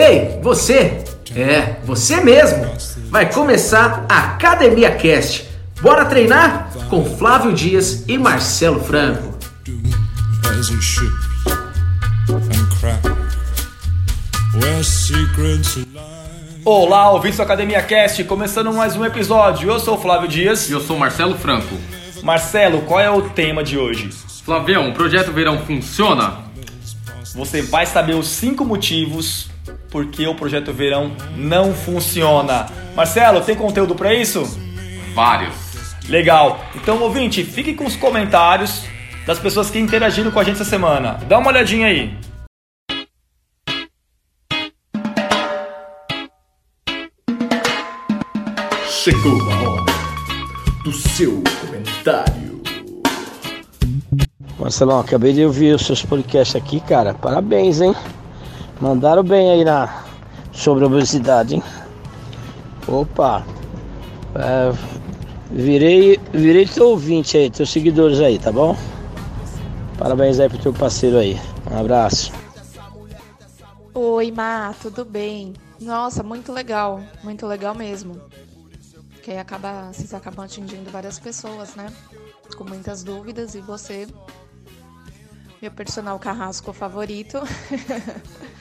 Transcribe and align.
Ei, 0.00 0.38
você! 0.40 1.02
É, 1.34 1.74
você 1.82 2.20
mesmo! 2.20 2.64
Vai 3.10 3.32
começar 3.32 4.06
a 4.08 4.34
Academia 4.34 4.94
Cast. 4.94 5.44
Bora 5.82 6.04
treinar? 6.04 6.70
Com 6.88 7.04
Flávio 7.04 7.52
Dias 7.52 8.04
e 8.06 8.16
Marcelo 8.16 8.78
Franco. 8.78 9.36
Olá, 16.64 17.10
ouvintes 17.10 17.38
do 17.38 17.42
Academia 17.42 17.82
Cast, 17.82 18.22
começando 18.22 18.72
mais 18.72 18.94
um 18.94 19.04
episódio. 19.04 19.68
Eu 19.68 19.80
sou 19.80 19.96
o 19.96 20.00
Flávio 20.00 20.28
Dias. 20.28 20.70
E 20.70 20.74
eu 20.74 20.80
sou 20.80 20.94
o 20.94 21.00
Marcelo 21.00 21.36
Franco. 21.36 21.74
Marcelo, 22.22 22.82
qual 22.82 23.00
é 23.00 23.10
o 23.10 23.30
tema 23.30 23.64
de 23.64 23.76
hoje? 23.76 24.10
Flavião, 24.44 24.90
o 24.90 24.94
projeto 24.94 25.32
Verão 25.32 25.58
funciona? 25.66 26.44
Você 27.34 27.62
vai 27.62 27.84
saber 27.84 28.14
os 28.14 28.28
cinco 28.28 28.64
motivos 28.64 29.50
por 29.90 30.06
que 30.06 30.26
o 30.26 30.34
projeto 30.34 30.72
Verão 30.72 31.12
não 31.36 31.72
funciona. 31.72 32.66
Marcelo, 32.94 33.40
tem 33.40 33.54
conteúdo 33.54 33.94
para 33.94 34.14
isso? 34.14 34.44
Vários. 35.14 35.54
Legal. 36.08 36.60
Então, 36.74 37.00
ouvinte, 37.02 37.44
fique 37.44 37.74
com 37.74 37.84
os 37.84 37.96
comentários 37.96 38.84
das 39.26 39.38
pessoas 39.38 39.70
que 39.70 39.78
interagiram 39.78 40.30
com 40.30 40.40
a 40.40 40.44
gente 40.44 40.54
essa 40.54 40.64
semana. 40.64 41.18
Dá 41.28 41.38
uma 41.38 41.48
olhadinha 41.48 41.86
aí. 41.86 42.16
Chegou 48.88 49.40
a 49.50 49.70
hora 49.70 49.92
do 50.82 50.92
seu 50.92 51.42
comentário. 51.60 52.62
Marcelão, 54.58 54.98
acabei 54.98 55.32
de 55.32 55.44
ouvir 55.44 55.74
os 55.74 55.86
seus 55.86 56.02
podcasts 56.02 56.56
aqui, 56.56 56.80
cara. 56.80 57.14
Parabéns, 57.14 57.80
hein? 57.80 57.94
Mandaram 58.80 59.24
bem 59.24 59.50
aí 59.50 59.64
na 59.64 60.04
sobre 60.52 60.84
obesidade, 60.84 61.56
hein? 61.56 61.62
Opa! 62.86 63.44
É, 64.36 64.72
virei, 65.50 66.18
virei 66.32 66.64
teu 66.64 66.90
ouvinte 66.90 67.36
aí, 67.36 67.50
teus 67.50 67.70
seguidores 67.70 68.20
aí, 68.20 68.38
tá 68.38 68.52
bom? 68.52 68.76
Parabéns 69.98 70.38
aí 70.38 70.48
pro 70.48 70.58
teu 70.58 70.72
parceiro 70.72 71.18
aí. 71.18 71.40
Um 71.68 71.78
abraço. 71.78 72.32
Oi, 73.92 74.30
Má, 74.30 74.72
tudo 74.80 75.04
bem? 75.04 75.54
Nossa, 75.80 76.22
muito 76.22 76.52
legal, 76.52 77.00
muito 77.24 77.46
legal 77.48 77.74
mesmo. 77.74 78.20
Que 79.24 79.32
acaba, 79.32 79.92
vocês 79.92 80.14
acabam 80.14 80.44
atingindo 80.44 80.88
várias 80.90 81.18
pessoas, 81.18 81.74
né? 81.74 81.92
Com 82.56 82.62
muitas 82.62 83.02
dúvidas 83.02 83.56
e 83.56 83.60
você, 83.60 84.06
meu 85.60 85.70
personal 85.72 86.18
carrasco 86.18 86.72
favorito. 86.72 87.40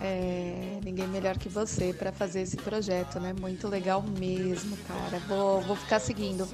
É, 0.00 0.78
ninguém 0.84 1.08
melhor 1.08 1.36
que 1.36 1.48
você 1.48 1.92
para 1.92 2.12
fazer 2.12 2.42
esse 2.42 2.56
projeto, 2.56 3.18
né? 3.18 3.34
Muito 3.40 3.66
legal 3.68 4.02
mesmo, 4.02 4.76
cara. 4.78 5.18
Vou, 5.26 5.60
vou 5.62 5.76
ficar 5.76 5.98
seguindo. 5.98 6.48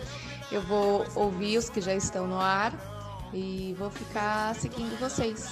Eu 0.51 0.63
vou 0.63 1.05
ouvir 1.15 1.59
os 1.59 1.69
que 1.69 1.81
já 1.81 1.95
estão 1.95 2.27
no 2.27 2.41
ar 2.41 2.73
e 3.33 3.75
vou 3.79 3.91
ficar 3.91 4.55
seguindo 4.55 4.99
vocês 4.99 5.51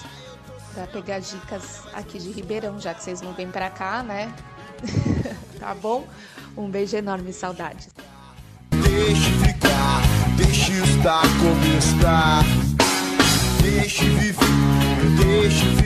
para 0.73 0.87
pegar 0.87 1.19
dicas 1.19 1.83
aqui 1.93 2.19
de 2.19 2.31
Ribeirão, 2.31 2.81
já 2.81 2.95
que 2.95 3.03
vocês 3.03 3.21
não 3.21 3.33
vêm 3.34 3.51
para 3.51 3.69
cá, 3.69 4.03
né? 4.03 4.33
tá 5.61 5.75
bom? 5.75 6.06
Um 6.56 6.71
beijo 6.71 6.97
enorme, 6.97 7.33
saudades. 7.33 7.89
Deixe 8.71 9.31
ficar, 9.45 10.03
deixe 10.37 10.73
estar 10.73 11.23
como 11.23 11.79
está. 11.79 12.41
Deixe 13.62 14.05
viver, 14.05 14.45
deixe 15.25 15.65
ficar, 15.77 15.81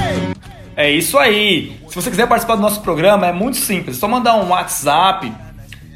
Ei! 0.00 0.34
É 0.76 0.90
isso 0.90 1.18
aí. 1.18 1.80
Se 1.88 1.94
você 1.94 2.10
quiser 2.10 2.26
participar 2.26 2.56
do 2.56 2.62
nosso 2.62 2.80
programa, 2.80 3.26
é 3.26 3.32
muito 3.32 3.56
simples. 3.56 3.96
É 3.96 4.00
só 4.00 4.08
mandar 4.08 4.36
um 4.36 4.48
WhatsApp 4.48 5.32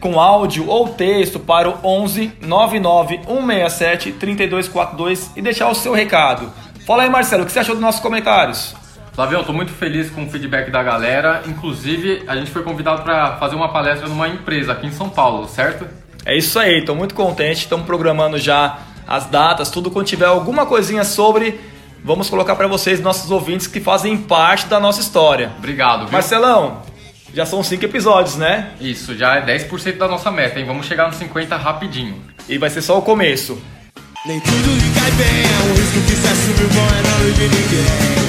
com 0.00 0.20
áudio 0.20 0.68
ou 0.68 0.88
texto 0.90 1.38
para 1.40 1.68
o 1.68 1.78
11 1.84 2.32
99 2.40 3.20
167 3.26 4.12
3242 4.12 5.32
e 5.36 5.42
deixar 5.42 5.68
o 5.68 5.74
seu 5.74 5.92
recado. 5.92 6.52
Fala 6.86 7.02
aí, 7.02 7.10
Marcelo, 7.10 7.42
o 7.42 7.46
que 7.46 7.52
você 7.52 7.58
achou 7.58 7.74
dos 7.74 7.82
nossos 7.82 8.00
comentários? 8.00 8.74
Flavião, 9.12 9.42
tô 9.42 9.52
muito 9.52 9.72
feliz 9.72 10.08
com 10.10 10.24
o 10.24 10.30
feedback 10.30 10.70
da 10.70 10.80
galera. 10.82 11.42
Inclusive, 11.46 12.22
a 12.28 12.36
gente 12.36 12.52
foi 12.52 12.62
convidado 12.62 13.02
para 13.02 13.36
fazer 13.36 13.56
uma 13.56 13.68
palestra 13.68 14.08
numa 14.08 14.28
empresa 14.28 14.72
aqui 14.72 14.86
em 14.86 14.92
São 14.92 15.08
Paulo, 15.10 15.48
certo? 15.48 15.86
É 16.24 16.36
isso 16.36 16.56
aí, 16.58 16.78
estou 16.78 16.94
muito 16.94 17.16
contente. 17.16 17.62
Estamos 17.62 17.84
programando 17.84 18.38
já 18.38 18.78
as 19.06 19.26
datas, 19.26 19.70
tudo. 19.70 19.90
Quando 19.90 20.06
tiver 20.06 20.26
alguma 20.26 20.66
coisinha 20.66 21.02
sobre, 21.02 21.58
vamos 22.04 22.30
colocar 22.30 22.56
para 22.56 22.66
vocês, 22.66 23.00
nossos 23.00 23.30
ouvintes 23.30 23.66
que 23.66 23.80
fazem 23.80 24.16
parte 24.16 24.66
da 24.66 24.80
nossa 24.80 25.00
história. 25.00 25.52
Obrigado, 25.58 26.00
viu? 26.02 26.12
Marcelão, 26.12 26.82
já 27.34 27.44
são 27.44 27.62
cinco 27.62 27.84
episódios, 27.84 28.36
né? 28.36 28.70
Isso, 28.80 29.16
já 29.16 29.36
é 29.36 29.44
10% 29.44 29.96
da 29.96 30.08
nossa 30.08 30.30
meta, 30.30 30.58
hein? 30.58 30.66
Vamos 30.66 30.86
chegar 30.86 31.06
nos 31.08 31.16
50 31.16 31.56
rapidinho. 31.56 32.22
E 32.48 32.58
vai 32.58 32.70
ser 32.70 32.82
só 32.82 32.98
o 32.98 33.02
começo. 33.02 33.60
Nem 34.26 34.40
tudo 34.40 34.74
lhe 34.74 34.94
cai 34.94 35.10
bem, 35.12 35.44
é 35.44 35.70
um 35.70 35.74
risco 35.74 36.00
que 36.06 36.16
se 36.16 36.26
assume 36.26 36.68
bom 36.74 36.86
é 36.86 37.02
não 37.02 37.32
de 37.32 37.42
ninguém. 37.42 38.28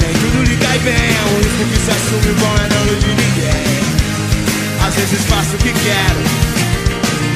Nem 0.00 0.12
tudo 0.14 0.42
lhe 0.48 0.56
cai 0.56 0.78
bem, 0.78 0.94
é 0.94 1.22
um 1.28 1.38
risco 1.38 1.64
que 1.72 1.78
se 1.78 1.90
assume 1.90 2.32
bom 2.38 2.54
é 2.54 2.68
não 2.68 2.98
de 2.98 3.08
ninguém. 3.08 4.86
Às 4.86 4.94
vezes 4.94 5.26
faço 5.26 5.56
o 5.56 5.58
que 5.58 5.72
quero, 5.72 6.20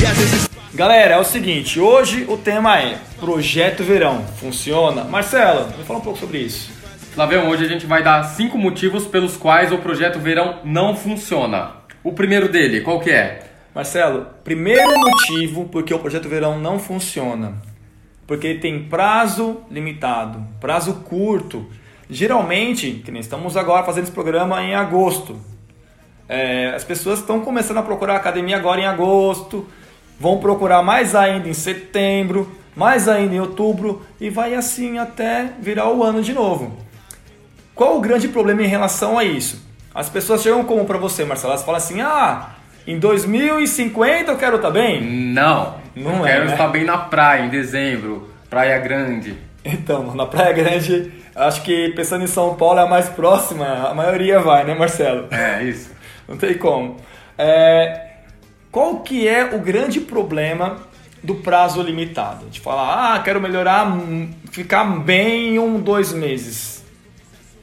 e 0.00 0.06
às 0.06 0.16
vezes 0.16 0.53
Galera, 0.74 1.14
é 1.14 1.18
o 1.20 1.22
seguinte, 1.22 1.78
hoje 1.78 2.26
o 2.28 2.36
tema 2.36 2.80
é 2.80 2.98
Projeto 3.20 3.84
Verão. 3.84 4.24
Funciona? 4.40 5.04
Marcelo, 5.04 5.68
me 5.78 5.84
fala 5.84 6.00
um 6.00 6.02
pouco 6.02 6.18
sobre 6.18 6.38
isso. 6.38 6.72
Flavião, 7.12 7.48
hoje 7.48 7.64
a 7.64 7.68
gente 7.68 7.86
vai 7.86 8.02
dar 8.02 8.24
cinco 8.24 8.58
motivos 8.58 9.06
pelos 9.06 9.36
quais 9.36 9.70
o 9.70 9.78
projeto 9.78 10.18
Verão 10.18 10.58
não 10.64 10.96
funciona. 10.96 11.76
O 12.02 12.12
primeiro 12.12 12.48
dele, 12.48 12.80
qual 12.80 12.98
que 12.98 13.12
é? 13.12 13.44
Marcelo, 13.72 14.26
primeiro 14.42 14.98
motivo 14.98 15.68
porque 15.68 15.94
o 15.94 15.98
Projeto 16.00 16.28
Verão 16.28 16.58
não 16.58 16.80
funciona. 16.80 17.54
Porque 18.26 18.48
ele 18.48 18.58
tem 18.58 18.82
prazo 18.82 19.60
limitado, 19.70 20.44
prazo 20.60 20.94
curto. 21.04 21.70
Geralmente, 22.10 23.00
que 23.04 23.12
nem 23.12 23.20
estamos 23.20 23.56
agora 23.56 23.84
fazendo 23.84 24.04
esse 24.04 24.12
programa 24.12 24.60
em 24.60 24.74
agosto. 24.74 25.38
É, 26.28 26.70
as 26.74 26.82
pessoas 26.82 27.20
estão 27.20 27.42
começando 27.42 27.78
a 27.78 27.82
procurar 27.82 28.16
academia 28.16 28.56
agora 28.56 28.80
em 28.80 28.86
agosto, 28.86 29.68
vão 30.18 30.38
procurar 30.38 30.82
mais 30.82 31.14
ainda 31.14 31.48
em 31.48 31.54
setembro, 31.54 32.50
mais 32.76 33.08
ainda 33.08 33.34
em 33.34 33.40
outubro 33.40 34.02
e 34.20 34.30
vai 34.30 34.54
assim 34.54 34.98
até 34.98 35.50
virar 35.60 35.90
o 35.90 36.02
ano 36.02 36.22
de 36.22 36.32
novo. 36.32 36.76
Qual 37.74 37.96
o 37.96 38.00
grande 38.00 38.28
problema 38.28 38.62
em 38.62 38.68
relação 38.68 39.18
a 39.18 39.24
isso? 39.24 39.64
As 39.94 40.08
pessoas 40.08 40.42
chegam 40.42 40.64
como 40.64 40.84
para 40.84 40.98
você, 40.98 41.24
Marcelo? 41.24 41.52
Elas 41.52 41.64
falam 41.64 41.78
assim: 41.78 42.00
ah, 42.00 42.50
em 42.86 42.98
2050 42.98 44.30
eu 44.30 44.36
quero 44.36 44.56
estar 44.56 44.70
bem? 44.70 45.02
Não. 45.02 45.74
Não 45.94 46.18
eu 46.18 46.26
é, 46.26 46.32
quero 46.32 46.44
né? 46.46 46.52
estar 46.52 46.68
bem 46.68 46.84
na 46.84 46.98
praia, 46.98 47.44
em 47.44 47.48
dezembro. 47.48 48.28
Praia 48.50 48.78
Grande. 48.78 49.36
Então, 49.64 50.14
na 50.14 50.26
Praia 50.26 50.52
Grande, 50.52 51.10
acho 51.34 51.62
que 51.62 51.88
pensando 51.96 52.22
em 52.22 52.28
São 52.28 52.54
Paulo 52.54 52.78
é 52.78 52.82
a 52.82 52.86
mais 52.86 53.08
próxima, 53.08 53.88
a 53.88 53.94
maioria 53.94 54.38
vai, 54.38 54.62
né, 54.64 54.74
Marcelo? 54.74 55.26
É, 55.30 55.62
isso. 55.62 55.90
Não 56.28 56.36
tem 56.36 56.58
como. 56.58 56.96
É, 57.38 58.03
qual 58.74 58.98
que 59.00 59.26
é 59.28 59.54
o 59.54 59.58
grande 59.60 60.00
problema 60.00 60.78
do 61.22 61.36
prazo 61.36 61.80
limitado? 61.80 62.46
De 62.50 62.58
falar, 62.60 63.14
ah, 63.14 63.18
quero 63.20 63.40
melhorar, 63.40 63.86
hum, 63.86 64.28
ficar 64.50 64.82
bem 64.84 65.54
em 65.54 65.58
um, 65.60 65.80
dois 65.80 66.12
meses. 66.12 66.84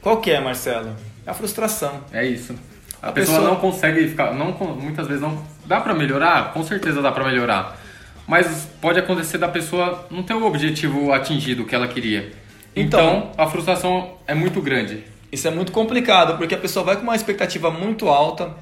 Qual 0.00 0.16
que 0.22 0.30
é, 0.30 0.40
Marcelo? 0.40 0.96
É 1.26 1.30
a 1.30 1.34
frustração. 1.34 2.00
É 2.12 2.24
isso. 2.26 2.54
A, 3.00 3.08
A 3.08 3.12
pessoa, 3.12 3.36
pessoa- 3.38 3.54
não 3.54 3.60
consegue 3.60 4.08
ficar, 4.08 4.32
não, 4.32 4.52
muitas 4.80 5.06
vezes 5.06 5.22
não 5.22 5.44
dá 5.66 5.80
pra 5.80 5.92
melhorar, 5.94 6.52
com 6.54 6.62
certeza 6.64 7.02
dá 7.02 7.12
pra 7.12 7.24
melhorar. 7.24 7.78
Mas 8.26 8.66
pode 8.80 8.98
acontecer 8.98 9.36
da 9.36 9.48
pessoa 9.48 10.06
não 10.10 10.22
ter 10.22 10.32
o 10.34 10.44
objetivo 10.46 11.12
atingido 11.12 11.64
que 11.66 11.74
ela 11.74 11.86
queria. 11.88 12.32
Então- 12.74 13.00
Então, 13.00 13.30
a 13.36 13.46
frustração 13.48 14.14
é 14.26 14.34
muito 14.34 14.62
grande. 14.62 15.04
Isso 15.30 15.46
é 15.46 15.50
muito 15.50 15.72
complicado, 15.72 16.38
porque 16.38 16.54
a 16.54 16.58
pessoa 16.58 16.84
vai 16.86 16.96
com 16.96 17.02
uma 17.02 17.14
expectativa 17.16 17.70
muito 17.70 18.08
alta. 18.08 18.54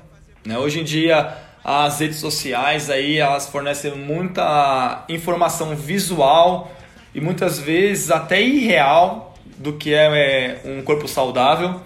Né? 0.44 0.58
Hoje 0.58 0.81
em 0.81 0.85
dia, 0.85 1.32
as 1.62 2.01
redes 2.01 2.19
sociais 2.19 2.89
aí, 2.89 3.19
elas 3.19 3.49
fornecem 3.49 3.95
muita 3.97 5.05
informação 5.09 5.75
visual 5.77 6.73
e 7.15 7.21
muitas 7.21 7.59
vezes 7.59 8.11
até 8.11 8.41
irreal 8.41 9.35
do 9.59 9.75
que 9.75 9.93
é, 9.93 10.07
é, 10.07 10.61
um 10.65 10.83
corpo 10.83 11.07
saudável. 11.07 11.81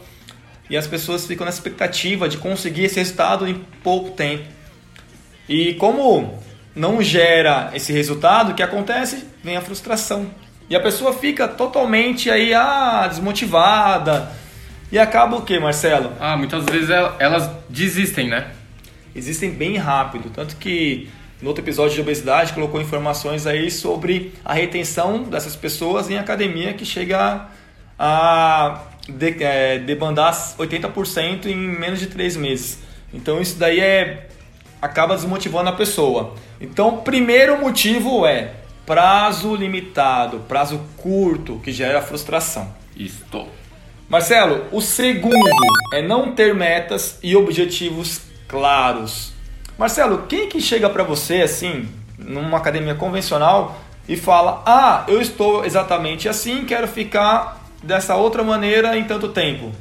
E 0.71 0.77
as 0.77 0.87
pessoas 0.87 1.27
ficam 1.27 1.45
nessa 1.45 1.59
expectativa 1.59 2.29
de 2.29 2.39
conseguir 2.39 2.85
esse 2.85 2.99
resultado 2.99 3.47
em 3.49 3.55
pouco 3.83 4.11
tempo. 4.13 4.45
E 5.49 5.75
como 5.75 6.43
não 6.75 7.03
gera 7.03 7.71
esse 7.75 7.93
resultado, 7.93 8.53
o 8.53 8.55
que 8.55 8.63
acontece? 8.63 9.25
Vem 9.43 9.57
a 9.57 9.61
frustração. 9.61 10.31
E 10.71 10.75
a 10.75 10.81
pessoa 10.81 11.13
fica 11.13 11.47
totalmente 11.47 12.31
aí 12.31 12.55
ah, 12.55 13.07
desmotivada. 13.09 14.33
E 14.91 14.99
acaba 14.99 15.37
o 15.37 15.43
que, 15.43 15.59
Marcelo? 15.59 16.13
Ah, 16.19 16.37
muitas 16.37 16.65
vezes 16.65 16.89
el- 16.89 17.13
elas 17.19 17.51
desistem, 17.69 18.29
né? 18.29 18.47
Existem 19.15 19.51
bem 19.51 19.77
rápido. 19.77 20.31
Tanto 20.31 20.57
que 20.57 21.09
no 21.41 21.49
outro 21.49 21.63
episódio 21.63 21.95
de 21.95 22.01
obesidade 22.01 22.53
colocou 22.53 22.81
informações 22.81 23.47
aí 23.47 23.71
sobre 23.71 24.33
a 24.45 24.55
retenção 24.55 25.25
dessas 25.25 25.55
pessoas 25.55 26.11
em 26.11 26.17
academia 26.17 26.73
que 26.75 26.85
chega 26.85 27.49
a 27.99 28.83
de, 29.09 29.43
é, 29.43 29.79
debandar 29.79 30.33
80% 30.33 31.47
em 31.47 31.57
menos 31.57 32.01
de 32.01 32.07
3 32.07 32.37
meses. 32.37 32.79
Então 33.13 33.41
isso 33.41 33.59
daí 33.59 33.81
é 33.81 34.29
acaba 34.81 35.15
desmotivando 35.15 35.71
a 35.71 35.73
pessoa. 35.73 36.35
Então, 36.61 36.99
primeiro 36.99 37.59
motivo 37.59 38.27
é 38.27 38.53
prazo 38.85 39.55
limitado, 39.55 40.41
prazo 40.41 40.79
curto, 40.99 41.59
que 41.65 41.73
gera 41.73 42.03
frustração. 42.03 42.75
Isto. 42.95 43.47
Marcelo, 44.09 44.67
o 44.71 44.83
segundo 44.83 45.51
é 45.95 46.03
não 46.03 46.35
ter 46.35 46.55
metas 46.55 47.19
e 47.23 47.35
objetivos 47.35 48.21
claros. 48.55 49.33
Marcelo, 49.77 50.27
quem 50.29 50.49
que 50.49 50.61
chega 50.61 50.89
para 50.89 51.03
você 51.03 51.43
assim, 51.43 51.89
numa 52.17 52.59
academia 52.59 52.95
convencional 52.95 53.81
e 54.09 54.17
fala: 54.17 54.63
"Ah, 54.65 55.05
eu 55.09 55.21
estou 55.21 55.65
exatamente 55.65 56.29
assim, 56.29 56.65
quero 56.65 56.87
ficar 56.87 57.61
dessa 57.83 58.15
outra 58.15 58.45
maneira 58.45 58.97
em 58.97 59.03
tanto 59.03 59.29
tempo"? 59.29 59.73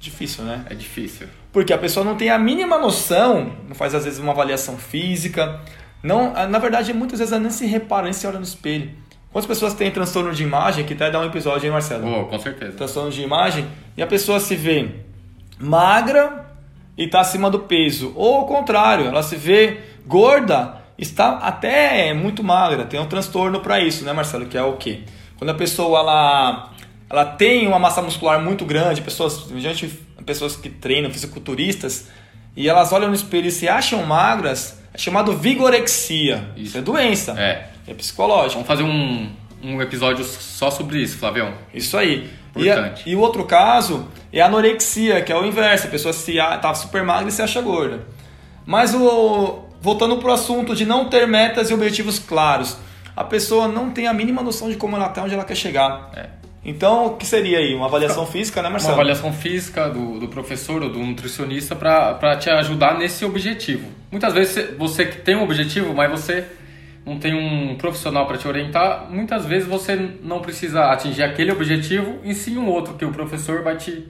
Difícil, 0.00 0.42
né? 0.42 0.64
É 0.68 0.74
difícil. 0.74 1.28
Porque 1.52 1.72
a 1.72 1.78
pessoa 1.78 2.04
não 2.04 2.16
tem 2.16 2.28
a 2.28 2.38
mínima 2.38 2.76
noção, 2.76 3.52
não 3.68 3.74
faz 3.76 3.94
às 3.94 4.04
vezes 4.04 4.18
uma 4.18 4.32
avaliação 4.32 4.76
física, 4.76 5.60
não, 6.02 6.32
na 6.48 6.58
verdade 6.58 6.92
muitas 6.92 7.20
vezes 7.20 7.32
ela 7.32 7.40
nem 7.40 7.52
se 7.52 7.66
repara, 7.66 8.02
nem 8.02 8.12
se 8.12 8.26
olha 8.26 8.38
no 8.38 8.44
espelho. 8.44 8.90
Quantas 9.30 9.46
pessoas 9.46 9.74
têm 9.74 9.92
transtorno 9.92 10.32
de 10.32 10.42
imagem, 10.42 10.84
que 10.84 10.94
até 10.94 11.08
dá 11.08 11.20
um 11.20 11.24
episódio, 11.24 11.66
hein, 11.66 11.72
Marcelo? 11.72 12.06
Oh, 12.06 12.24
com 12.24 12.38
certeza. 12.40 12.72
Transtorno 12.72 13.10
de 13.10 13.22
imagem, 13.22 13.66
e 13.96 14.02
a 14.02 14.06
pessoa 14.06 14.40
se 14.40 14.56
vê 14.56 14.90
magra 15.58 16.44
e 16.96 17.04
está 17.04 17.20
acima 17.20 17.50
do 17.50 17.60
peso. 17.60 18.12
Ou 18.14 18.36
ao 18.36 18.46
contrário, 18.46 19.06
ela 19.06 19.22
se 19.22 19.36
vê 19.36 19.80
gorda, 20.06 20.82
está 20.98 21.38
até 21.38 22.12
muito 22.14 22.42
magra. 22.42 22.84
Tem 22.84 23.00
um 23.00 23.06
transtorno 23.06 23.60
para 23.60 23.80
isso, 23.80 24.04
né, 24.04 24.12
Marcelo? 24.12 24.46
Que 24.46 24.56
é 24.56 24.62
o 24.62 24.74
quê? 24.74 25.00
Quando 25.38 25.50
a 25.50 25.54
pessoa 25.54 26.00
ela, 26.00 26.70
ela 27.10 27.24
tem 27.24 27.66
uma 27.66 27.78
massa 27.78 28.00
muscular 28.00 28.40
muito 28.40 28.64
grande, 28.64 29.02
pessoas, 29.02 29.46
gente, 29.56 29.88
pessoas 30.24 30.56
que 30.56 30.70
treinam, 30.70 31.10
fisiculturistas, 31.10 32.08
e 32.56 32.68
elas 32.68 32.92
olham 32.92 33.08
no 33.08 33.14
espelho 33.14 33.48
e 33.48 33.50
se 33.50 33.68
acham 33.68 34.04
magras, 34.06 34.80
é 34.92 34.98
chamado 34.98 35.36
vigorexia. 35.36 36.50
Isso, 36.56 36.66
Isso. 36.68 36.78
é 36.78 36.80
doença. 36.82 37.32
É. 37.38 37.68
É 37.86 37.92
psicológico. 37.92 38.54
Vamos 38.54 38.68
fazer 38.68 38.84
um, 38.84 39.30
um 39.62 39.82
episódio 39.82 40.24
só 40.24 40.70
sobre 40.70 40.98
isso, 40.98 41.18
Flavião. 41.18 41.52
Isso 41.74 41.96
aí. 41.98 42.30
E, 42.56 42.70
a- 42.70 42.74
Importante. 42.74 43.02
e 43.10 43.16
o 43.16 43.20
outro 43.20 43.44
caso 43.44 44.08
é 44.32 44.40
a 44.40 44.46
anorexia, 44.46 45.20
que 45.22 45.32
é 45.32 45.36
o 45.36 45.44
inverso. 45.44 45.86
A 45.86 45.90
pessoa 45.90 46.12
se 46.12 46.34
tá 46.60 46.72
super 46.74 47.02
magra 47.02 47.28
e 47.28 47.32
se 47.32 47.42
acha 47.42 47.60
gorda. 47.60 48.00
Mas 48.66 48.94
o, 48.94 49.64
voltando 49.80 50.16
pro 50.18 50.32
assunto 50.32 50.74
de 50.74 50.84
não 50.86 51.08
ter 51.08 51.26
metas 51.26 51.70
e 51.70 51.74
objetivos 51.74 52.18
claros. 52.18 52.76
A 53.16 53.22
pessoa 53.24 53.68
não 53.68 53.90
tem 53.90 54.06
a 54.08 54.12
mínima 54.12 54.42
noção 54.42 54.68
de 54.68 54.76
como 54.76 54.96
ela 54.96 55.08
tá, 55.08 55.22
onde 55.22 55.34
ela 55.34 55.44
quer 55.44 55.54
chegar. 55.56 56.10
É. 56.16 56.26
Então, 56.64 57.06
o 57.06 57.10
que 57.16 57.26
seria 57.26 57.58
aí? 57.58 57.74
Uma 57.74 57.86
avaliação 57.86 58.26
física, 58.26 58.62
né, 58.62 58.68
Uma 58.68 58.72
Marcelo? 58.72 58.94
avaliação 58.94 59.32
física 59.32 59.88
do, 59.90 60.18
do 60.18 60.28
professor 60.28 60.82
ou 60.82 60.88
do 60.88 60.98
nutricionista 60.98 61.76
para 61.76 62.36
te 62.38 62.48
ajudar 62.48 62.96
nesse 62.98 63.24
objetivo. 63.24 63.86
Muitas 64.10 64.32
vezes 64.32 64.54
você- 64.54 64.74
você 64.78 65.04
que 65.04 65.18
tem 65.18 65.36
um 65.36 65.42
objetivo, 65.44 65.92
mas 65.94 66.10
você 66.10 66.44
não 67.06 67.18
tem 67.18 67.34
um 67.34 67.76
profissional 67.76 68.26
para 68.26 68.38
te 68.38 68.48
orientar, 68.48 69.06
muitas 69.10 69.44
vezes 69.44 69.68
você 69.68 69.94
não 70.22 70.40
precisa 70.40 70.86
atingir 70.86 71.22
aquele 71.22 71.52
objetivo, 71.52 72.18
e 72.24 72.34
sim 72.34 72.56
um 72.56 72.66
outro 72.66 72.94
que 72.94 73.04
o 73.04 73.12
professor 73.12 73.62
vai 73.62 73.76
te, 73.76 74.08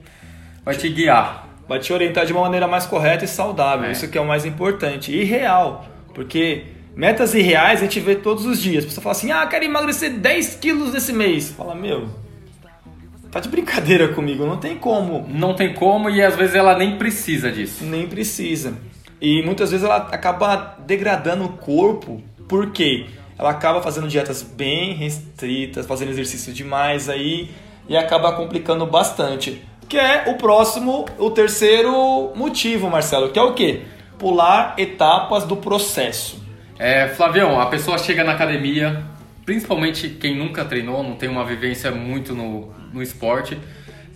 vai 0.63 0.75
te 0.75 0.87
guiar. 0.89 1.45
Vai 1.67 1.79
te 1.79 1.91
orientar 1.91 2.25
de 2.25 2.31
uma 2.31 2.41
maneira 2.41 2.67
mais 2.67 2.85
correta 2.85 3.25
e 3.25 3.27
saudável. 3.27 3.87
É. 3.87 3.91
Isso 3.91 4.07
que 4.07 4.17
é 4.17 4.21
o 4.21 4.27
mais 4.27 4.45
importante. 4.45 5.11
E 5.11 5.23
real. 5.23 5.87
Porque 6.13 6.63
metas 6.95 7.33
irreais 7.33 7.79
a 7.79 7.83
gente 7.83 7.99
vê 7.99 8.15
todos 8.15 8.45
os 8.45 8.61
dias. 8.61 8.83
A 8.83 8.87
pessoa 8.87 9.03
fala 9.03 9.15
assim, 9.15 9.31
ah, 9.31 9.45
quero 9.47 9.65
emagrecer 9.65 10.11
10 10.11 10.55
quilos 10.55 10.93
nesse 10.93 11.11
mês. 11.11 11.51
Fala, 11.51 11.73
meu, 11.73 12.07
tá 13.31 13.39
de 13.39 13.49
brincadeira 13.49 14.09
comigo. 14.09 14.45
Não 14.45 14.57
tem 14.57 14.77
como. 14.77 15.27
Não 15.27 15.55
tem 15.55 15.73
como 15.73 16.07
e 16.09 16.21
às 16.21 16.35
vezes 16.35 16.53
ela 16.53 16.77
nem 16.77 16.97
precisa 16.97 17.51
disso. 17.51 17.83
Nem 17.83 18.07
precisa. 18.07 18.75
E 19.19 19.41
muitas 19.41 19.71
vezes 19.71 19.83
ela 19.83 19.97
acaba 19.97 20.77
degradando 20.85 21.45
o 21.45 21.49
corpo. 21.49 22.21
Por 22.47 22.71
quê? 22.71 23.05
Ela 23.37 23.49
acaba 23.49 23.81
fazendo 23.81 24.07
dietas 24.07 24.41
bem 24.41 24.93
restritas, 24.93 25.85
fazendo 25.85 26.09
exercício 26.09 26.53
demais 26.53 27.09
aí 27.09 27.49
e 27.87 27.97
acaba 27.97 28.31
complicando 28.33 28.85
bastante. 28.85 29.61
Que 29.87 29.97
é 29.97 30.25
o 30.27 30.35
próximo, 30.35 31.05
o 31.17 31.29
terceiro 31.29 32.31
motivo, 32.35 32.89
Marcelo, 32.89 33.29
que 33.29 33.37
é 33.37 33.41
o 33.41 33.53
quê? 33.53 33.81
Pular 34.17 34.73
etapas 34.77 35.43
do 35.43 35.57
processo. 35.57 36.43
É, 36.79 37.07
Flavião, 37.09 37.59
a 37.59 37.67
pessoa 37.67 37.97
chega 37.97 38.23
na 38.23 38.33
academia, 38.33 39.03
principalmente 39.45 40.09
quem 40.09 40.35
nunca 40.37 40.65
treinou, 40.65 41.03
não 41.03 41.15
tem 41.15 41.29
uma 41.29 41.45
vivência 41.45 41.91
muito 41.91 42.33
no, 42.33 42.73
no 42.91 43.01
esporte, 43.01 43.57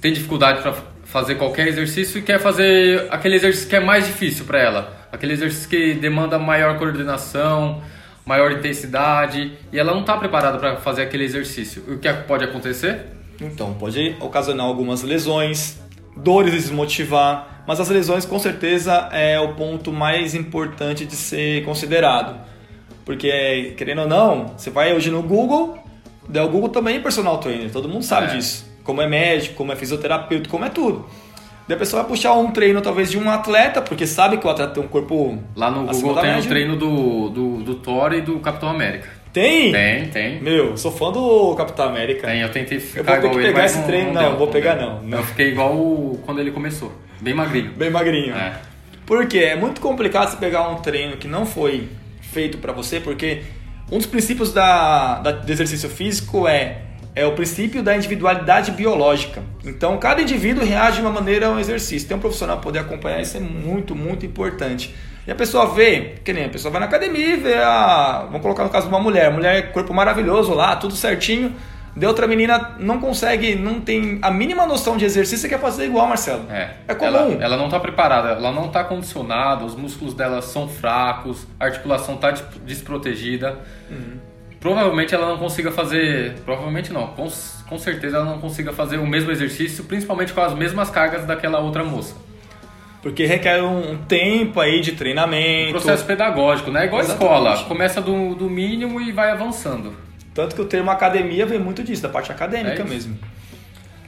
tem 0.02 0.12
dificuldade 0.12 0.62
para 0.62 0.74
fazer 1.04 1.36
qualquer 1.36 1.68
exercício 1.68 2.20
e 2.20 2.22
quer 2.22 2.40
fazer 2.40 3.08
aquele 3.10 3.36
exercício 3.36 3.70
que 3.70 3.76
é 3.76 3.80
mais 3.80 4.06
difícil 4.06 4.46
para 4.46 4.60
ela, 4.60 5.08
aquele 5.12 5.34
exercício 5.34 5.70
que 5.70 5.94
demanda 5.94 6.38
maior 6.38 6.78
coordenação, 6.78 7.82
maior 8.30 8.52
intensidade, 8.52 9.54
e 9.74 9.80
ela 9.80 9.92
não 9.92 10.02
está 10.02 10.16
preparada 10.16 10.60
para 10.60 10.76
fazer 10.78 11.02
aquele 11.02 11.24
exercício. 11.24 11.84
O 11.88 11.98
que 11.98 12.14
pode 12.28 12.44
acontecer? 12.44 13.08
Então, 13.42 13.74
pode 13.74 14.16
ocasionar 14.20 14.68
algumas 14.68 15.02
lesões, 15.02 15.80
dores 16.16 16.54
desmotivar, 16.54 17.64
mas 17.66 17.80
as 17.80 17.90
lesões 17.90 18.26
com 18.26 18.38
certeza 18.38 19.10
é 19.12 19.40
o 19.40 19.56
ponto 19.56 19.92
mais 19.92 20.36
importante 20.36 21.06
de 21.06 21.16
ser 21.16 21.66
considerado. 21.66 22.40
Porque, 23.04 23.74
querendo 23.76 24.02
ou 24.02 24.08
não, 24.08 24.54
você 24.56 24.70
vai 24.70 24.94
hoje 24.94 25.10
no 25.10 25.24
Google, 25.24 25.80
o 26.28 26.48
Google 26.50 26.70
também 26.70 26.98
é 26.98 27.00
personal 27.00 27.40
trainer, 27.40 27.72
todo 27.72 27.90
mundo 27.90 28.04
sabe 28.04 28.28
É. 28.28 28.36
disso. 28.36 28.70
Como 28.84 29.02
é 29.02 29.08
médico, 29.08 29.56
como 29.56 29.72
é 29.72 29.76
fisioterapeuta, 29.76 30.48
como 30.48 30.66
é 30.66 30.70
tudo. 30.70 31.08
Daí 31.70 31.76
a 31.76 31.80
pessoa 31.80 32.02
vai 32.02 32.10
puxar 32.10 32.34
um 32.34 32.50
treino 32.50 32.82
talvez 32.82 33.12
de 33.12 33.18
um 33.20 33.30
atleta, 33.30 33.80
porque 33.80 34.08
sabe 34.08 34.38
que 34.38 34.48
o 34.48 34.50
atleta 34.50 34.74
tem 34.74 34.84
um 34.84 34.88
corpo 34.88 35.38
Lá 35.56 35.70
no 35.70 35.86
Google 35.86 36.16
tem 36.16 36.32
o 36.32 36.34
média. 36.34 36.50
treino 36.50 36.76
do, 36.76 37.30
do, 37.30 37.58
do 37.64 37.76
Thor 37.76 38.12
e 38.14 38.22
do 38.22 38.40
Capitão 38.40 38.70
América. 38.70 39.08
Tem? 39.32 39.72
Tem, 39.72 40.08
tem. 40.08 40.42
Meu, 40.42 40.76
sou 40.76 40.92
fã 40.92 41.12
do 41.12 41.54
Capitão 41.54 41.86
América. 41.88 42.26
Tem, 42.28 42.42
eu 42.42 42.50
tentei 42.50 42.78
Eu 42.78 42.82
ficar 42.82 43.20
vou 43.22 43.22
ter 43.22 43.30
que 43.30 43.36
ele, 43.38 43.46
pegar 43.50 43.62
mas 43.62 43.76
esse 43.76 43.84
treino. 43.86 44.12
Não, 44.12 44.22
deu, 44.30 44.38
vou 44.40 44.48
pegar 44.48 44.76
não, 44.78 45.00
não. 45.04 45.20
Eu 45.20 45.24
fiquei 45.24 45.50
igual 45.50 45.76
o- 45.76 46.20
quando 46.26 46.40
ele 46.42 46.50
começou, 46.50 46.92
bem 47.22 47.36
magrinho. 47.36 47.72
Bem 47.74 47.92
magrinho. 47.92 48.34
É. 48.36 48.54
Porque 49.06 49.38
é 49.38 49.56
muito 49.56 49.80
complicado 49.80 50.32
você 50.32 50.38
pegar 50.38 50.68
um 50.70 50.78
treino 50.78 51.18
que 51.18 51.28
não 51.28 51.46
foi 51.46 51.88
feito 52.20 52.58
pra 52.58 52.74
você, 52.74 53.00
porque 53.00 53.44
um 53.92 53.98
dos 54.00 54.08
princípios 54.08 54.52
da, 54.52 55.20
da- 55.20 55.32
do 55.34 55.52
exercício 55.52 55.88
físico 55.88 56.48
é, 56.48 56.80
é 57.20 57.26
o 57.26 57.34
princípio 57.34 57.84
da 57.84 57.96
individualidade 57.96 58.72
biológica. 58.72 59.42
Então, 59.66 59.98
cada 59.98 60.22
indivíduo 60.22 60.64
reage 60.66 60.98
de 60.98 61.02
uma 61.02 61.12
maneira 61.12 61.48
ao 61.48 61.60
exercício. 61.60 62.08
Ter 62.08 62.14
um 62.16 62.20
profissional 62.20 62.58
poder 62.60 62.80
acompanhar 62.80 63.22
isso 63.22 63.38
é 63.38 63.40
muito, 63.40 63.96
muito 63.96 64.26
importante. 64.26 64.94
E 65.28 65.32
a 65.32 65.36
pessoa 65.36 65.68
vê, 65.68 66.16
que 66.24 66.34
nem 66.34 66.46
a 66.46 66.50
pessoa 66.50 66.72
vai 66.72 66.80
na 66.80 66.88
academia 66.88 67.34
e 67.34 67.38
vê 67.38 67.56
a. 67.56 68.24
Vamos 68.28 68.42
colocar 68.42 68.64
no 68.64 68.70
caso 68.70 68.88
de 68.88 68.94
uma 68.94 69.02
mulher. 69.02 69.32
Mulher, 69.32 69.72
corpo 69.72 69.94
maravilhoso 69.94 70.54
lá, 70.54 70.76
tudo 70.76 70.96
certinho. 70.96 71.54
De 71.96 72.06
outra 72.06 72.28
menina 72.28 72.76
não 72.80 73.00
consegue, 73.00 73.56
não 73.56 73.82
tem 73.82 74.20
a 74.22 74.32
mínima 74.32 74.66
noção 74.66 74.96
de 74.96 75.04
exercício 75.06 75.48
e 75.48 75.50
quer 75.50 75.60
fazer 75.60 75.86
igual, 75.86 76.08
Marcelo. 76.08 76.46
É, 76.50 76.70
É 76.88 76.94
comum. 76.96 77.08
Ela, 77.10 77.44
ela 77.44 77.58
não 77.58 77.68
tá 77.68 77.80
preparada, 77.80 78.30
ela 78.30 78.52
não 78.52 78.70
tá 78.70 78.84
condicionada, 78.84 79.66
os 79.66 79.76
músculos 79.76 80.14
dela 80.14 80.42
são 80.42 80.68
fracos, 80.70 81.46
a 81.60 81.66
articulação 81.66 82.16
tá 82.16 82.32
des- 82.32 82.44
desprotegida. 82.64 83.58
Provavelmente 84.60 85.16
ela 85.16 85.28
não 85.28 85.38
consiga 85.38 85.72
fazer. 85.72 86.36
Provavelmente 86.46 86.92
não, 86.92 87.08
com, 87.08 87.28
com 87.68 87.80
certeza 87.80 88.18
ela 88.18 88.26
não 88.26 88.40
consiga 88.40 88.74
fazer 88.74 88.98
o 88.98 89.08
mesmo 89.08 89.32
exercício, 89.32 89.84
principalmente 89.86 90.34
com 90.34 90.42
as 90.42 90.54
mesmas 90.54 90.90
cargas 90.90 91.26
daquela 91.26 91.60
outra 91.60 91.84
moça. 91.84 92.16
Porque 93.02 93.26
requer 93.26 93.64
um 93.64 93.98
tempo 93.98 94.60
aí 94.60 94.82
de 94.82 94.92
treinamento. 94.92 95.72
Processo 95.72 96.06
pedagógico, 96.06 96.70
né? 96.70 96.86
Igual 96.86 97.02
a 97.02 97.06
escola. 97.06 97.64
Começa 97.64 98.02
do, 98.02 98.36
do 98.36 98.50
mínimo 98.50 99.00
e 99.00 99.12
vai 99.12 99.32
avançando. 99.32 99.94
Tanto 100.34 100.56
que 100.56 100.62
o 100.62 100.66
termo 100.66 100.92
academia 100.92 101.46
vem 101.46 101.60
muito 101.60 101.84
disso, 101.84 102.02
da 102.02 102.10
parte 102.10 102.32
acadêmica 102.32 102.82
É 102.82 102.84
mesmo. 102.84 103.18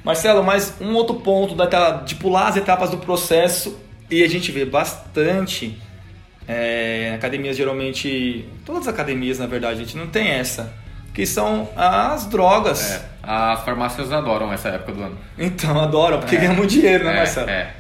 Marcelo, 0.03 0.43
mas 0.43 0.75
um 0.81 0.93
outro 0.93 1.15
ponto 1.15 1.55
daquela, 1.55 2.03
de 2.03 2.15
pular 2.15 2.47
as 2.47 2.57
etapas 2.57 2.89
do 2.89 2.97
processo, 2.97 3.79
e 4.09 4.23
a 4.23 4.27
gente 4.27 4.51
vê 4.51 4.65
bastante 4.65 5.79
é, 6.47 7.13
academias 7.15 7.55
geralmente. 7.57 8.45
Todas 8.65 8.83
as 8.83 8.93
academias, 8.93 9.39
na 9.39 9.47
verdade, 9.47 9.75
a 9.81 9.83
gente 9.83 9.97
não 9.97 10.07
tem 10.07 10.29
essa. 10.29 10.73
Que 11.13 11.25
são 11.25 11.69
as 11.75 12.25
drogas. 12.27 12.91
É, 12.91 13.01
as 13.23 13.63
farmácias 13.63 14.11
adoram 14.13 14.51
essa 14.51 14.69
época 14.69 14.93
do 14.93 15.03
ano. 15.03 15.17
Então, 15.37 15.79
adoram, 15.79 16.19
porque 16.19 16.35
É. 16.37 16.39
ganham 16.39 16.55
muito 16.55 16.69
dinheiro, 16.71 17.03
né, 17.03 17.13
é, 17.13 17.17
Marcelo? 17.17 17.49
é. 17.49 17.73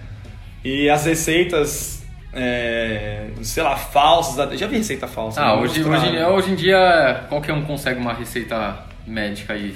E 0.63 0.89
as 0.89 1.05
receitas, 1.05 2.03
é, 2.33 3.27
sei 3.41 3.63
lá, 3.63 3.75
falsas. 3.77 4.59
Já 4.59 4.67
vi 4.67 4.77
receita 4.77 5.07
falsa. 5.07 5.41
Ah, 5.41 5.55
né? 5.55 5.61
hoje, 5.61 5.83
hoje, 5.83 6.23
hoje 6.23 6.51
em 6.51 6.55
dia 6.55 7.23
qualquer 7.29 7.53
um 7.53 7.63
consegue 7.63 7.99
uma 7.99 8.13
receita 8.13 8.79
médica 9.07 9.53
aí 9.53 9.75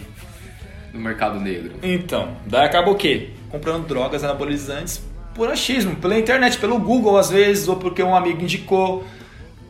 no 0.94 1.00
mercado 1.00 1.40
negro. 1.40 1.74
Então, 1.82 2.36
daí 2.46 2.66
acaba 2.66 2.92
o 2.92 2.96
quê? 2.96 3.30
Comprando 3.50 3.88
drogas 3.88 4.24
anabolizantes 4.24 5.02
por 5.36 5.50
achismo, 5.50 5.96
pela 5.98 6.18
internet, 6.18 6.58
pelo 6.58 6.80
Google 6.80 7.18
às 7.18 7.30
vezes, 7.30 7.68
ou 7.68 7.76
porque 7.76 8.02
um 8.02 8.16
amigo 8.16 8.42
indicou. 8.42 9.06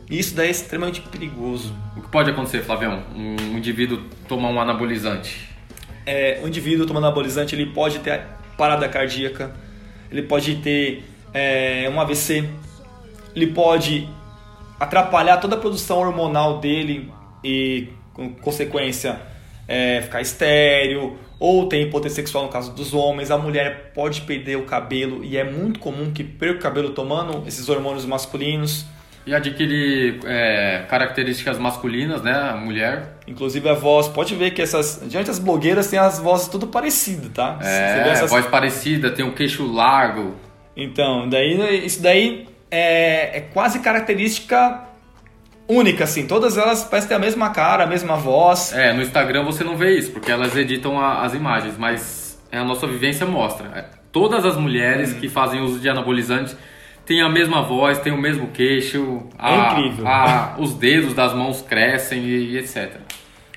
Isso 0.08 0.36
daí 0.36 0.46
é 0.48 0.50
extremamente 0.52 1.00
perigoso. 1.00 1.74
O 1.96 2.00
que 2.00 2.08
pode 2.08 2.30
acontecer, 2.30 2.62
Flavião? 2.62 3.02
Um 3.14 3.58
indivíduo 3.58 3.98
tomar 4.28 4.50
um 4.50 4.60
anabolizante. 4.60 5.50
é, 6.06 6.38
o 6.42 6.46
indivíduo 6.46 6.86
tomando 6.86 7.06
anabolizante 7.06 7.54
ele 7.56 7.66
pode 7.66 7.98
ter 7.98 8.22
parada 8.56 8.88
cardíaca, 8.88 9.54
ele 10.10 10.22
pode 10.22 10.56
ter 10.56 11.04
é, 11.34 11.90
um 11.92 12.00
AVC, 12.00 12.48
ele 13.34 13.48
pode 13.48 14.08
atrapalhar 14.78 15.38
toda 15.38 15.56
a 15.56 15.58
produção 15.58 15.98
hormonal 15.98 16.60
dele 16.60 17.10
e, 17.42 17.88
com 18.14 18.32
consequência, 18.34 19.20
é, 19.66 20.00
ficar 20.02 20.20
estéreo 20.20 21.18
ou 21.38 21.68
ter 21.68 21.82
impotência 21.82 22.16
sexual 22.16 22.44
no 22.44 22.50
caso 22.50 22.72
dos 22.72 22.94
homens. 22.94 23.30
A 23.30 23.38
mulher 23.38 23.92
pode 23.94 24.22
perder 24.22 24.56
o 24.56 24.62
cabelo 24.62 25.24
e 25.24 25.36
é 25.36 25.44
muito 25.44 25.78
comum 25.80 26.10
que 26.12 26.24
perca 26.24 26.56
o 26.56 26.62
cabelo 26.62 26.90
tomando 26.90 27.42
esses 27.46 27.68
hormônios 27.68 28.04
masculinos. 28.04 28.84
E 29.26 29.34
adquire 29.34 30.20
é, 30.24 30.84
características 30.88 31.58
masculinas, 31.58 32.22
né? 32.22 32.32
A 32.32 32.56
mulher. 32.56 33.16
Inclusive 33.26 33.68
a 33.68 33.74
voz, 33.74 34.06
pode 34.06 34.36
ver 34.36 34.52
que 34.52 34.62
essas. 34.62 35.02
Diante 35.08 35.26
das 35.26 35.40
blogueiras 35.40 35.88
tem 35.88 35.98
as 35.98 36.20
vozes 36.20 36.46
tudo 36.46 36.68
parecidas, 36.68 37.30
tá? 37.34 37.58
É, 37.60 38.08
essas- 38.10 38.30
voz 38.30 38.46
parecida, 38.46 39.10
tem 39.10 39.24
um 39.24 39.32
queixo 39.32 39.66
largo. 39.66 40.36
Então, 40.76 41.28
daí 41.28 41.84
isso 41.84 42.00
daí 42.00 42.46
é, 42.70 43.38
é 43.38 43.40
quase 43.40 43.80
característica 43.80 44.85
única, 45.68 46.04
assim. 46.04 46.26
Todas 46.26 46.56
elas 46.56 46.84
parecem 46.84 47.08
ter 47.08 47.14
a 47.14 47.18
mesma 47.18 47.50
cara, 47.50 47.84
a 47.84 47.86
mesma 47.86 48.16
voz. 48.16 48.72
É, 48.72 48.92
no 48.92 49.02
Instagram 49.02 49.44
você 49.44 49.64
não 49.64 49.76
vê 49.76 49.98
isso, 49.98 50.10
porque 50.12 50.30
elas 50.30 50.54
editam 50.56 50.98
a- 51.00 51.22
as 51.24 51.34
imagens, 51.34 51.74
mas 51.78 52.38
a 52.52 52.64
nossa 52.64 52.86
vivência 52.86 53.26
mostra. 53.26 53.66
É, 53.74 53.84
todas 54.12 54.44
as 54.44 54.56
mulheres 54.56 55.12
Hum. 55.12 55.20
que 55.20 55.28
fazem 55.28 55.60
uso 55.60 55.78
de 55.80 55.88
anabolizantes 55.88 56.56
têm 57.04 57.20
a 57.22 57.28
mesma 57.28 57.62
voz, 57.62 57.98
têm 57.98 58.12
o 58.12 58.16
mesmo 58.20 58.48
queixo. 58.48 59.22
É 59.38 59.54
incrível. 59.80 60.06
a- 60.06 60.54
os 60.58 60.74
dedos 60.74 61.14
das 61.14 61.32
mãos 61.34 61.62
crescem 61.62 62.20
e, 62.20 62.52
e 62.52 62.58
etc. 62.58 62.92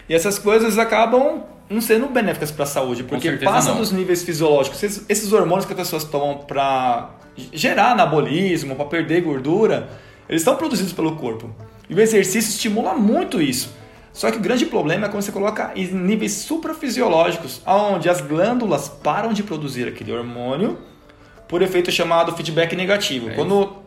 E 0.07 0.13
essas 0.13 0.37
coisas 0.39 0.77
acabam 0.77 1.43
não 1.69 1.79
sendo 1.81 2.07
benéficas 2.07 2.49
para 2.51 2.63
a 2.63 2.67
saúde, 2.67 3.03
porque 3.03 3.31
passa 3.33 3.73
dos 3.73 3.91
níveis 3.91 4.23
fisiológicos. 4.23 4.81
Esses, 4.81 5.05
esses 5.07 5.31
hormônios 5.31 5.65
que 5.65 5.73
as 5.73 5.77
pessoas 5.77 6.03
tomam 6.03 6.39
para 6.39 7.11
gerar 7.53 7.91
anabolismo, 7.91 8.75
para 8.75 8.85
perder 8.85 9.21
gordura, 9.21 9.87
eles 10.27 10.41
são 10.41 10.55
produzidos 10.55 10.93
pelo 10.93 11.15
corpo. 11.15 11.49
E 11.89 11.93
o 11.95 11.99
exercício 11.99 12.49
estimula 12.49 12.93
muito 12.93 13.41
isso. 13.41 13.75
Só 14.13 14.29
que 14.31 14.37
o 14.37 14.41
grande 14.41 14.65
problema 14.65 15.05
é 15.07 15.09
quando 15.09 15.23
você 15.23 15.31
coloca 15.31 15.71
em 15.75 15.85
níveis 15.87 16.33
suprafisiológicos, 16.33 17.61
onde 17.65 18.09
as 18.09 18.21
glândulas 18.21 18.89
param 18.89 19.33
de 19.33 19.43
produzir 19.43 19.87
aquele 19.87 20.11
hormônio 20.11 20.77
por 21.47 21.61
efeito 21.61 21.91
chamado 21.91 22.35
feedback 22.35 22.75
negativo. 22.75 23.29
É 23.29 23.33
Quando 23.33 23.77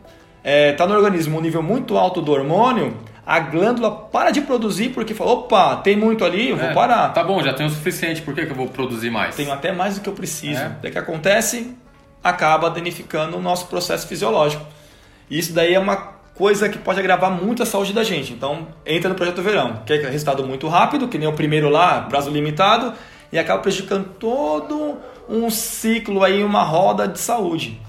está 0.43 0.85
no 0.87 0.93
organismo 0.95 1.37
um 1.37 1.41
nível 1.41 1.63
muito 1.63 1.97
alto 1.97 2.21
do 2.21 2.31
hormônio, 2.31 2.97
a 3.25 3.39
glândula 3.39 3.89
para 3.91 4.31
de 4.31 4.41
produzir 4.41 4.89
porque 4.89 5.13
fala, 5.13 5.31
opa, 5.31 5.77
tem 5.77 5.95
muito 5.95 6.25
ali, 6.25 6.49
eu 6.49 6.57
vou 6.57 6.67
É, 6.67 6.73
parar. 6.73 7.09
Tá 7.13 7.23
bom, 7.23 7.41
já 7.41 7.53
tenho 7.53 7.69
o 7.69 7.71
suficiente, 7.71 8.21
por 8.21 8.33
que, 8.33 8.45
que 8.45 8.51
eu 8.51 8.55
vou 8.55 8.67
produzir 8.67 9.09
mais? 9.09 9.35
Tenho 9.35 9.51
até 9.51 9.71
mais 9.71 9.95
do 9.95 10.01
que 10.01 10.09
eu 10.09 10.13
preciso. 10.13 10.59
É. 10.59 10.75
Daí 10.81 10.91
que 10.91 10.97
acontece, 10.97 11.73
acaba 12.21 12.69
danificando 12.69 13.37
o 13.37 13.41
nosso 13.41 13.67
processo 13.67 14.07
fisiológico. 14.07 14.65
E 15.29 15.39
isso 15.39 15.53
daí 15.53 15.73
é 15.73 15.79
uma 15.79 16.13
coisa 16.35 16.67
que 16.67 16.77
pode 16.77 16.99
agravar 16.99 17.31
muito 17.31 17.63
a 17.63 17.65
saúde 17.65 17.93
da 17.93 18.03
gente. 18.03 18.33
Então, 18.33 18.67
entra 18.85 19.09
no 19.09 19.15
projeto 19.15 19.41
verão, 19.41 19.81
que 19.85 19.93
é 19.93 20.09
resultado 20.09 20.45
muito 20.45 20.67
rápido, 20.67 21.07
que 21.07 21.17
nem 21.17 21.27
o 21.27 21.33
primeiro 21.33 21.69
lá, 21.69 22.01
prazo 22.01 22.29
limitado, 22.29 22.93
e 23.31 23.37
acaba 23.39 23.61
prejudicando 23.61 24.09
todo 24.19 24.97
um 25.29 25.49
ciclo 25.49 26.23
aí, 26.23 26.43
uma 26.43 26.63
roda 26.63 27.07
de 27.07 27.19
saúde. 27.19 27.79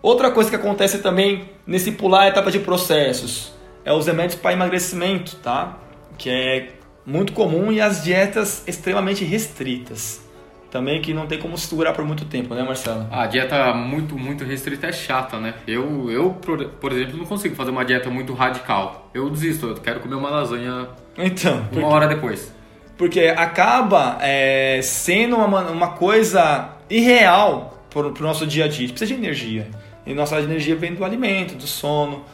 Outra 0.00 0.30
coisa 0.30 0.48
que 0.48 0.56
acontece 0.56 0.98
também 0.98 1.50
nesse 1.66 1.92
pular 1.92 2.22
a 2.22 2.28
etapa 2.28 2.50
de 2.50 2.60
processos 2.60 3.52
é 3.84 3.92
os 3.92 4.06
remédios 4.06 4.40
para 4.40 4.52
emagrecimento, 4.52 5.36
tá? 5.36 5.76
Que 6.16 6.30
é 6.30 6.68
muito 7.04 7.32
comum 7.32 7.72
e 7.72 7.80
as 7.80 8.04
dietas 8.04 8.62
extremamente 8.66 9.24
restritas. 9.24 10.27
Também 10.70 11.00
que 11.00 11.14
não 11.14 11.26
tem 11.26 11.38
como 11.38 11.56
segurar 11.56 11.92
por 11.94 12.04
muito 12.04 12.26
tempo, 12.26 12.54
né, 12.54 12.62
Marcelo? 12.62 13.06
A 13.10 13.26
dieta 13.26 13.72
muito, 13.72 14.18
muito 14.18 14.44
restrita 14.44 14.86
é 14.88 14.92
chata, 14.92 15.38
né? 15.38 15.54
Eu, 15.66 16.10
eu 16.10 16.30
por, 16.32 16.92
exemplo, 16.92 17.16
não 17.16 17.24
consigo 17.24 17.54
fazer 17.54 17.70
uma 17.70 17.84
dieta 17.84 18.10
muito 18.10 18.34
radical. 18.34 19.10
Eu 19.14 19.30
desisto, 19.30 19.66
eu 19.66 19.74
quero 19.76 20.00
comer 20.00 20.16
uma 20.16 20.28
lasanha 20.28 20.88
Então, 21.16 21.54
uma 21.56 21.64
porque, 21.64 21.84
hora 21.84 22.06
depois. 22.06 22.52
porque 22.98 23.20
acaba 23.34 24.18
é, 24.20 24.80
sendo 24.82 25.36
uma, 25.36 25.62
uma 25.70 25.88
coisa 25.92 26.68
irreal 26.90 27.82
para 27.88 28.06
o 28.06 28.12
nosso 28.20 28.46
dia 28.46 28.66
a 28.66 28.68
dia. 28.68 28.84
A 28.84 28.88
gente 28.88 28.92
precisa 28.92 29.14
de 29.14 29.18
energia. 29.26 29.68
E 30.06 30.12
nossa 30.12 30.38
energia 30.38 30.76
vem 30.76 30.94
do 30.94 31.02
alimento, 31.02 31.54
do 31.54 31.66
sono. 31.66 32.24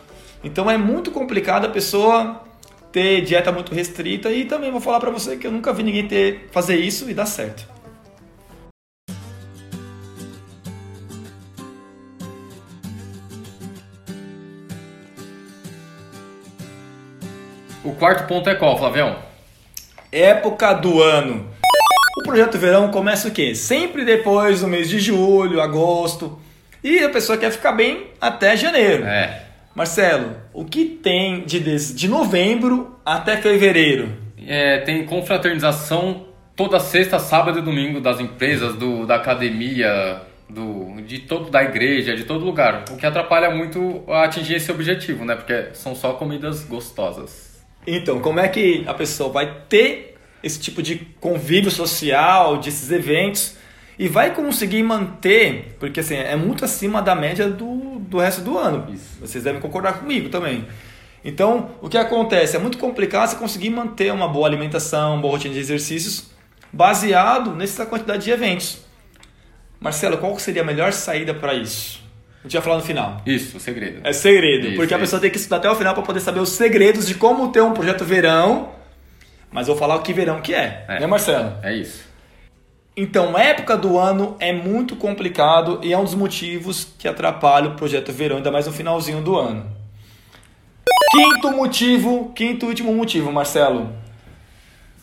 Então 0.43 0.69
é 0.69 0.77
muito 0.77 1.13
complicado 1.13 1.67
a 1.67 1.69
pessoa 1.69 2.41
ter 2.91 3.23
dieta 3.23 3.51
muito 3.53 3.73
restrita 3.75 4.31
e 4.33 4.45
também 4.45 4.71
vou 4.71 4.81
falar 4.81 5.01
para 5.01 5.11
você 5.11 5.37
que 5.37 5.47
eu 5.47 5.53
nunca 5.53 5.73
vi 5.73 5.83
ninguém 5.85 6.07
ter 6.07 6.49
fazer 6.53 6.77
isso 6.77 7.09
e 7.09 7.15
dar 7.15 7.27
certo. 7.27 7.74
O 17.85 17.93
quarto 17.93 18.27
ponto 18.27 18.49
é 18.49 18.55
qual, 18.55 18.79
Flavião? 18.79 19.19
Época 20.11 20.73
do 20.73 21.03
ano. 21.03 21.51
O 22.19 22.23
projeto 22.23 22.57
verão 22.57 22.91
começa 22.91 23.29
o 23.29 23.31
quê? 23.31 23.55
Sempre 23.55 24.07
depois 24.07 24.63
do 24.63 24.69
mês 24.69 24.89
de 24.89 24.99
julho, 24.99 25.61
agosto. 25.61 26.41
E 26.83 27.01
a 27.01 27.11
pessoa 27.11 27.37
quer 27.37 27.51
ficar 27.51 27.73
bem 27.73 28.07
até 28.19 28.57
janeiro. 28.57 29.05
É. 29.05 29.43
Marcelo, 29.75 30.35
o 30.55 30.65
que 30.65 30.87
tem 30.87 31.45
de, 31.45 31.61
de 31.61 32.09
novembro 32.09 32.99
até 33.05 33.37
fevereiro? 33.37 34.11
É, 34.47 34.79
tem 34.79 35.05
confraternização 35.05 36.25
toda 36.57 36.81
sexta, 36.81 37.19
sábado 37.19 37.59
e 37.59 37.63
domingo 37.63 38.01
das 38.01 38.19
empresas, 38.19 38.75
do, 38.77 39.05
da 39.05 39.17
academia, 39.17 40.23
do, 40.49 41.03
de 41.03 41.19
todo 41.19 41.51
da 41.51 41.63
igreja, 41.63 42.17
de 42.17 42.25
todo 42.25 42.47
lugar. 42.47 42.85
O 42.91 42.97
que 42.97 43.05
atrapalha 43.05 43.51
muito 43.51 44.05
a 44.09 44.25
atingir 44.25 44.55
esse 44.55 44.73
objetivo, 44.73 45.23
né? 45.27 45.35
Porque 45.37 45.75
são 45.75 45.95
só 45.95 46.15
comidas 46.15 46.65
gostosas. 46.65 47.54
Então, 47.87 48.21
como 48.21 48.41
é 48.41 48.49
que 48.49 48.85
a 48.87 48.95
pessoa 48.95 49.31
vai 49.31 49.63
ter 49.69 50.17
esse 50.43 50.61
tipo 50.61 50.83
de 50.83 50.97
convívio 51.21 51.71
social, 51.71 52.59
desses 52.59 52.91
eventos, 52.91 53.57
e 53.99 54.09
vai 54.09 54.35
conseguir 54.35 54.83
manter, 54.83 55.77
porque 55.79 56.01
assim, 56.01 56.17
é 56.17 56.37
muito 56.37 56.65
acima 56.65 57.01
da 57.01 57.15
média 57.15 57.49
do, 57.49 57.99
do 58.01 58.19
resto 58.19 58.43
do 58.43 58.59
ano. 58.59 58.93
Isso. 58.93 59.19
Vocês 59.21 59.43
devem 59.43 59.61
concordar 59.61 60.01
comigo 60.01 60.29
também. 60.29 60.67
Então, 61.25 61.71
o 61.81 61.89
que 61.89 61.97
acontece? 61.97 62.57
É 62.57 62.59
muito 62.59 62.77
complicado 62.77 63.31
você 63.31 63.37
conseguir 63.37 63.71
manter 63.71 64.13
uma 64.13 64.29
boa 64.29 64.47
alimentação, 64.47 65.15
uma 65.15 65.23
boa 65.23 65.33
rotina 65.33 65.55
de 65.55 65.61
exercícios, 65.61 66.31
baseado 66.71 67.55
nessa 67.55 67.87
quantidade 67.87 68.25
de 68.25 68.31
eventos. 68.31 68.85
Marcelo, 69.81 70.19
qual 70.19 70.39
seria 70.39 70.63
a 70.63 70.65
melhor 70.65 70.93
saída 70.93 71.33
para 71.33 71.55
isso? 71.55 72.04
A 72.45 72.47
gente 72.47 72.53
vai 72.53 72.63
falar 72.63 72.77
no 72.77 72.83
final. 72.83 73.23
Isso, 73.25 73.57
o 73.57 73.61
segredo. 73.61 74.01
É 74.05 74.13
segredo, 74.13 74.67
Isso, 74.67 74.77
porque 74.77 74.93
a 74.93 74.99
isso. 74.99 75.05
pessoa 75.07 75.21
tem 75.21 75.31
que 75.31 75.39
estudar 75.39 75.57
até 75.57 75.71
o 75.71 75.75
final 75.75 75.95
para 75.95 76.03
poder 76.03 76.21
saber 76.21 76.41
os 76.41 76.51
segredos 76.51 77.07
de 77.09 77.15
como 77.15 77.51
ter 77.51 77.63
um 77.63 77.73
projeto 77.73 78.05
verão. 78.05 78.69
Mas 79.51 79.67
eu 79.67 79.75
vou 79.75 79.81
falar 79.81 79.97
o 79.97 80.03
que 80.03 80.13
verão 80.13 80.43
que 80.43 80.55
é, 80.55 80.85
É. 80.87 81.01
né, 81.01 81.07
Marcelo? 81.07 81.55
É 81.63 81.75
isso. 81.75 82.05
Então, 82.97 83.35
a 83.37 83.41
época 83.43 83.77
do 83.77 83.99
ano 83.99 84.37
é 84.39 84.53
muito 84.53 84.95
complicado 84.95 85.81
e 85.83 85.93
é 85.93 85.99
um 85.99 86.05
dos 86.05 86.15
motivos 86.15 86.87
que 86.99 87.09
atrapalha 87.09 87.71
o 87.71 87.75
projeto 87.77 88.13
verão, 88.13 88.37
ainda 88.37 88.51
mais 88.53 88.67
no 88.67 88.73
finalzinho 88.73 89.21
do 89.23 89.37
ano. 89.37 89.67
Quinto 91.11 91.51
motivo, 91.51 92.31
quinto 92.35 92.67
e 92.67 92.69
último 92.69 92.93
motivo, 92.95 93.33
Marcelo. 93.33 93.93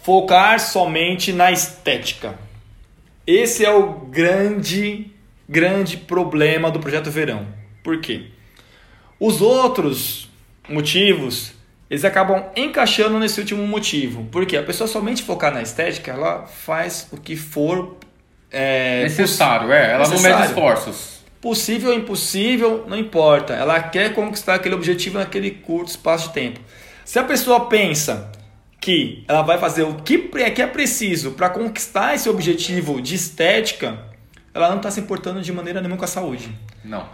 Focar 0.04 0.60
somente 0.60 1.34
na 1.34 1.52
estética. 1.52 2.36
Esse 3.26 3.66
é 3.66 3.72
o 3.72 3.92
grande, 3.94 5.11
grande 5.48 5.98
problema 5.98 6.70
do 6.72 6.80
projeto 6.80 7.10
verão. 7.12 7.48
Por 7.84 8.00
quê? 8.00 8.28
Os 9.20 9.42
outros 9.42 10.30
motivos, 10.68 11.54
eles 11.90 12.06
acabam 12.06 12.46
encaixando 12.56 13.20
nesse 13.20 13.40
último 13.40 13.66
motivo. 13.68 14.28
Porque 14.32 14.58
a 14.58 14.64
pessoa 14.64 14.88
somente 14.88 15.24
focar 15.24 15.54
na 15.54 15.62
estética, 15.62 16.12
ela 16.12 16.46
faz 16.46 17.08
o 17.12 17.18
que 17.18 17.36
for 17.36 17.98
é, 18.52 19.04
Necessário, 19.04 19.72
é. 19.72 19.94
Ela 19.94 20.04
não 20.04 20.12
necessário. 20.12 20.38
mede 20.40 20.50
esforços. 20.50 21.22
Possível 21.40 21.92
ou 21.92 21.98
impossível, 21.98 22.86
não 22.88 22.98
importa. 22.98 23.54
Ela 23.54 23.82
quer 23.82 24.14
conquistar 24.14 24.56
aquele 24.56 24.76
objetivo 24.76 25.18
naquele 25.18 25.52
curto 25.52 25.88
espaço 25.88 26.28
de 26.28 26.34
tempo. 26.34 26.60
Se 27.06 27.18
a 27.18 27.24
pessoa 27.24 27.68
pensa 27.68 28.32
que 28.80 29.24
ela 29.28 29.42
vai 29.42 29.58
fazer 29.58 29.84
o 29.84 29.96
que 29.96 30.30
é, 30.36 30.50
que 30.52 30.62
é 30.62 30.68
preciso 30.68 31.32
para 31.32 31.50
conquistar 31.50 32.14
esse 32.14 32.28
objetivo 32.30 33.02
de 33.02 33.16
estética, 33.16 34.11
ela 34.54 34.70
não 34.70 34.78
está 34.78 34.92
se 34.92 35.00
importando 35.00 35.42
de 35.42 35.52
maneira 35.52 35.80
nenhuma 35.82 35.98
com 35.98 36.06
a 36.06 36.08
saúde. 36.08 36.54
Não. 36.84 37.08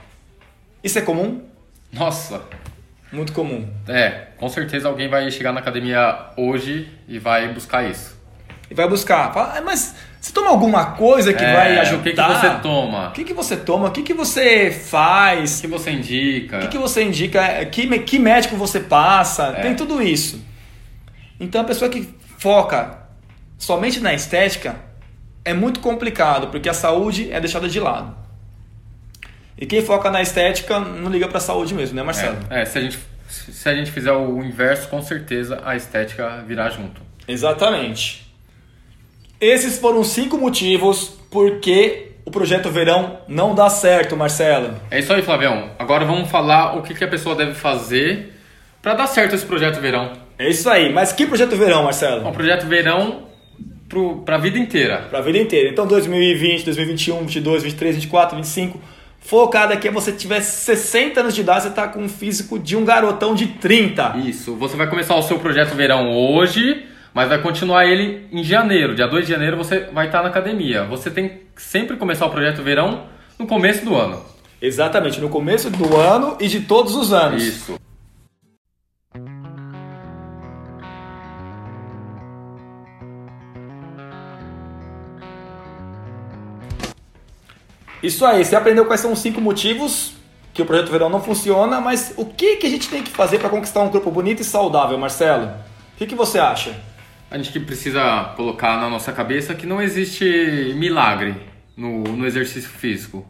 Isso 0.83 0.97
é 0.99 1.01
comum? 1.01 1.41
Nossa. 1.91 2.41
Muito 3.11 3.31
comum. 3.33 3.67
É, 3.87 4.27
com 4.37 4.49
certeza 4.49 4.87
alguém 4.87 5.07
vai 5.07 5.29
chegar 5.31 5.51
na 5.53 5.59
academia 5.61 6.27
hoje 6.35 6.89
e 7.07 7.17
vai 7.19 7.47
buscar 7.53 7.89
isso. 7.89 8.17
E 8.69 8.73
vai 8.73 8.87
buscar. 8.87 9.33
Fala, 9.33 9.53
"Ah, 9.57 9.61
mas 9.61 9.95
você 10.19 10.33
toma 10.33 10.49
alguma 10.49 10.87
coisa 10.91 11.33
que 11.33 11.43
É, 11.43 11.53
vai 11.53 11.77
o 11.77 11.81
ajudar? 11.81 12.03
que 12.03 12.11
que 12.11 12.21
você 12.21 12.49
toma? 12.61 13.07
O 13.07 13.11
que, 13.13 13.23
que 13.23 13.33
você 13.33 13.55
toma? 13.55 13.87
O 13.87 13.91
que, 13.91 14.03
que 14.03 14.13
você 14.13 14.69
faz? 14.71 15.59
O 15.59 15.61
que 15.61 15.67
você 15.67 15.91
indica? 15.91 16.57
O 16.57 16.59
que, 16.61 16.67
que 16.67 16.77
você 16.77 17.03
indica? 17.03 17.65
Que, 17.67 17.87
me- 17.87 17.99
que 17.99 18.19
médico 18.19 18.57
você 18.57 18.81
passa? 18.81 19.53
É. 19.57 19.61
Tem 19.61 19.73
tudo 19.75 20.01
isso. 20.01 20.43
Então 21.39 21.61
a 21.61 21.63
pessoa 21.63 21.89
que 21.89 22.13
foca 22.37 22.97
somente 23.57 24.01
na 24.01 24.13
estética, 24.13 24.75
é 25.47 25.53
muito 25.53 25.79
complicado, 25.79 26.47
porque 26.47 26.67
a 26.67 26.73
saúde 26.73 27.31
é 27.31 27.39
deixada 27.39 27.69
de 27.69 27.79
lado. 27.79 28.13
E 29.57 29.65
quem 29.65 29.81
foca 29.81 30.11
na 30.11 30.21
estética 30.21 30.77
não 30.77 31.09
liga 31.09 31.27
pra 31.27 31.39
saúde 31.39 31.73
mesmo, 31.73 31.95
né, 31.95 32.03
Marcelo? 32.03 32.37
É, 32.49 32.61
é, 32.61 32.65
se, 32.65 32.77
a 32.77 32.81
gente, 32.81 32.99
se 33.29 33.69
a 33.69 33.73
gente 33.73 33.89
fizer 33.89 34.11
o 34.11 34.43
inverso, 34.43 34.89
com 34.89 35.01
certeza 35.01 35.61
a 35.63 35.75
estética 35.75 36.43
virá 36.45 36.69
junto. 36.69 37.01
Exatamente. 37.25 38.29
Esses 39.39 39.79
foram 39.79 40.03
cinco 40.03 40.37
motivos 40.37 41.17
por 41.31 41.59
que 41.59 42.11
o 42.25 42.29
projeto 42.29 42.69
verão 42.69 43.21
não 43.25 43.55
dá 43.55 43.69
certo, 43.69 44.17
Marcelo. 44.17 44.75
É 44.91 44.99
isso 44.99 45.13
aí, 45.13 45.21
Flavião. 45.21 45.71
Agora 45.79 46.03
vamos 46.03 46.29
falar 46.29 46.75
o 46.77 46.81
que, 46.81 46.93
que 46.93 47.03
a 47.05 47.07
pessoa 47.07 47.35
deve 47.35 47.53
fazer 47.53 48.33
para 48.81 48.95
dar 48.95 49.07
certo 49.07 49.33
esse 49.33 49.45
projeto 49.45 49.79
verão. 49.79 50.11
É 50.37 50.49
isso 50.49 50.69
aí. 50.69 50.91
Mas 50.91 51.13
que 51.13 51.25
projeto 51.25 51.55
verão, 51.55 51.83
Marcelo? 51.83 52.27
Um 52.27 52.33
projeto 52.33 52.67
verão 52.67 53.26
para 54.23 54.35
a 54.35 54.39
vida 54.39 54.57
inteira. 54.57 55.07
Para 55.09 55.19
a 55.19 55.21
vida 55.21 55.37
inteira. 55.37 55.69
Então 55.69 55.87
2020, 55.87 56.65
2021, 56.65 57.19
22, 57.19 57.63
23, 57.63 57.95
24, 57.95 58.35
25. 58.35 58.79
Focado 59.19 59.73
aqui 59.73 59.87
é 59.87 59.91
você 59.91 60.11
tiver 60.11 60.39
60 60.41 61.19
anos 61.19 61.35
de 61.35 61.41
idade, 61.41 61.63
você 61.63 61.69
tá 61.71 61.87
com 61.87 62.01
um 62.01 62.09
físico 62.09 62.57
de 62.57 62.75
um 62.75 62.85
garotão 62.85 63.35
de 63.35 63.47
30. 63.47 64.17
Isso. 64.25 64.55
Você 64.55 64.77
vai 64.77 64.87
começar 64.87 65.15
o 65.15 65.21
seu 65.21 65.39
projeto 65.39 65.75
verão 65.75 66.11
hoje, 66.11 66.85
mas 67.13 67.27
vai 67.27 67.41
continuar 67.41 67.85
ele 67.85 68.25
em 68.31 68.43
janeiro. 68.43 68.95
Dia 68.95 69.07
2 69.07 69.25
de 69.25 69.31
janeiro 69.31 69.57
você 69.57 69.81
vai 69.91 70.05
estar 70.05 70.21
na 70.21 70.29
academia. 70.29 70.85
Você 70.85 71.09
tem 71.09 71.29
que 71.29 71.61
sempre 71.61 71.97
começar 71.97 72.25
o 72.25 72.29
projeto 72.29 72.61
verão 72.61 73.05
no 73.37 73.45
começo 73.45 73.83
do 73.83 73.95
ano. 73.95 74.23
Exatamente, 74.61 75.19
no 75.19 75.29
começo 75.29 75.69
do 75.69 75.95
ano 75.95 76.37
e 76.39 76.47
de 76.47 76.61
todos 76.61 76.95
os 76.95 77.13
anos. 77.13 77.43
Isso. 77.43 77.86
Isso 88.01 88.25
aí, 88.25 88.45
você 88.45 88.55
aprendeu 88.55 88.85
quais 88.85 89.01
são 89.01 89.11
os 89.11 89.19
cinco 89.19 89.41
motivos 89.41 90.13
que 90.53 90.61
o 90.61 90.65
projeto 90.65 90.91
verão 90.91 91.09
não 91.09 91.21
funciona, 91.21 91.79
mas 91.79 92.13
o 92.17 92.25
que, 92.25 92.57
que 92.57 92.67
a 92.67 92.69
gente 92.69 92.89
tem 92.89 93.03
que 93.03 93.11
fazer 93.11 93.39
para 93.39 93.49
conquistar 93.49 93.81
um 93.81 93.89
corpo 93.89 94.09
bonito 94.09 94.41
e 94.41 94.43
saudável, 94.43 94.97
Marcelo? 94.97 95.47
O 95.47 95.97
que, 95.97 96.07
que 96.07 96.15
você 96.15 96.39
acha? 96.39 96.75
A 97.29 97.37
gente 97.37 97.59
precisa 97.59 98.33
colocar 98.35 98.79
na 98.79 98.89
nossa 98.89 99.11
cabeça 99.11 99.53
que 99.53 99.65
não 99.65 99.81
existe 99.81 100.73
milagre 100.75 101.35
no, 101.75 102.03
no 102.03 102.25
exercício 102.25 102.69
físico. 102.69 103.25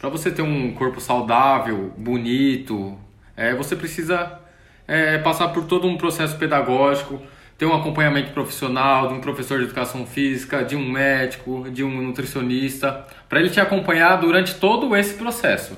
Para 0.00 0.08
você 0.08 0.30
ter 0.30 0.42
um 0.42 0.72
corpo 0.72 1.00
saudável, 1.00 1.92
bonito, 1.96 2.98
é, 3.36 3.54
você 3.54 3.76
precisa 3.76 4.40
é, 4.88 5.18
passar 5.18 5.48
por 5.48 5.64
todo 5.64 5.86
um 5.86 5.96
processo 5.96 6.36
pedagógico, 6.36 7.20
ter 7.62 7.66
um 7.66 7.74
acompanhamento 7.76 8.32
profissional 8.32 9.06
de 9.06 9.14
um 9.14 9.20
professor 9.20 9.58
de 9.58 9.66
educação 9.66 10.04
física, 10.04 10.64
de 10.64 10.74
um 10.74 10.84
médico, 10.90 11.70
de 11.70 11.84
um 11.84 12.02
nutricionista, 12.02 13.06
para 13.28 13.38
ele 13.38 13.50
te 13.50 13.60
acompanhar 13.60 14.16
durante 14.16 14.56
todo 14.56 14.96
esse 14.96 15.14
processo. 15.14 15.76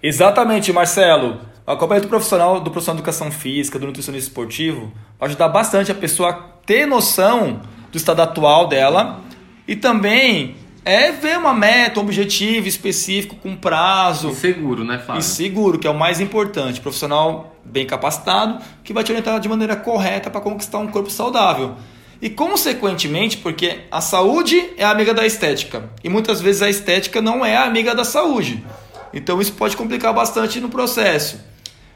Exatamente, 0.00 0.72
Marcelo. 0.72 1.40
O 1.66 1.72
acompanhamento 1.72 2.08
profissional 2.08 2.60
do 2.60 2.70
profissional 2.70 2.94
de 2.94 3.02
educação 3.02 3.32
física, 3.32 3.80
do 3.80 3.86
nutricionista 3.86 4.28
esportivo, 4.28 4.92
vai 5.18 5.28
ajudar 5.28 5.48
bastante 5.48 5.90
a 5.90 5.94
pessoa 5.94 6.28
a 6.30 6.34
ter 6.64 6.86
noção 6.86 7.62
do 7.90 7.96
estado 7.96 8.22
atual 8.22 8.68
dela 8.68 9.20
e 9.66 9.74
também 9.74 10.54
é 10.88 11.12
ver 11.12 11.36
uma 11.36 11.52
meta, 11.52 12.00
um 12.00 12.02
objetivo 12.02 12.66
específico 12.66 13.36
com 13.36 13.54
prazo. 13.54 14.30
E 14.30 14.34
seguro, 14.34 14.84
né, 14.84 14.98
Flávio? 14.98 15.20
E 15.20 15.22
seguro, 15.22 15.78
que 15.78 15.86
é 15.86 15.90
o 15.90 15.98
mais 15.98 16.18
importante. 16.18 16.80
Profissional 16.80 17.56
bem 17.62 17.86
capacitado, 17.86 18.58
que 18.82 18.94
vai 18.94 19.04
te 19.04 19.12
orientar 19.12 19.38
de 19.38 19.48
maneira 19.48 19.76
correta 19.76 20.30
para 20.30 20.40
conquistar 20.40 20.78
um 20.78 20.86
corpo 20.86 21.10
saudável. 21.10 21.74
E 22.22 22.30
consequentemente, 22.30 23.36
porque 23.36 23.80
a 23.90 24.00
saúde 24.00 24.70
é 24.78 24.84
amiga 24.84 25.12
da 25.12 25.26
estética. 25.26 25.90
E 26.02 26.08
muitas 26.08 26.40
vezes 26.40 26.62
a 26.62 26.70
estética 26.70 27.20
não 27.20 27.44
é 27.44 27.56
amiga 27.56 27.94
da 27.94 28.02
saúde. 28.02 28.64
Então 29.12 29.42
isso 29.42 29.52
pode 29.52 29.76
complicar 29.76 30.14
bastante 30.14 30.58
no 30.58 30.70
processo. 30.70 31.38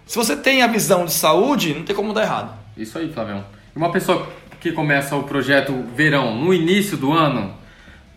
Se 0.07 0.17
você 0.17 0.37
tem 0.37 0.63
a 0.63 0.67
visão 0.67 1.07
de 1.07 1.13
saúde, 1.13 1.73
não 1.73 1.83
tem 1.83 1.97
como 1.97 2.13
dar 2.13 2.23
errado. 2.23 2.55
Isso 2.77 2.99
aí, 2.99 3.11
Flavião. 3.11 3.43
Uma 3.75 3.91
pessoa 3.91 4.29
que 4.61 4.71
começa 4.71 5.17
o 5.17 5.23
projeto 5.23 5.73
verão 5.97 6.37
no 6.37 6.53
início 6.53 6.97
do 6.97 7.11
ano, 7.11 7.62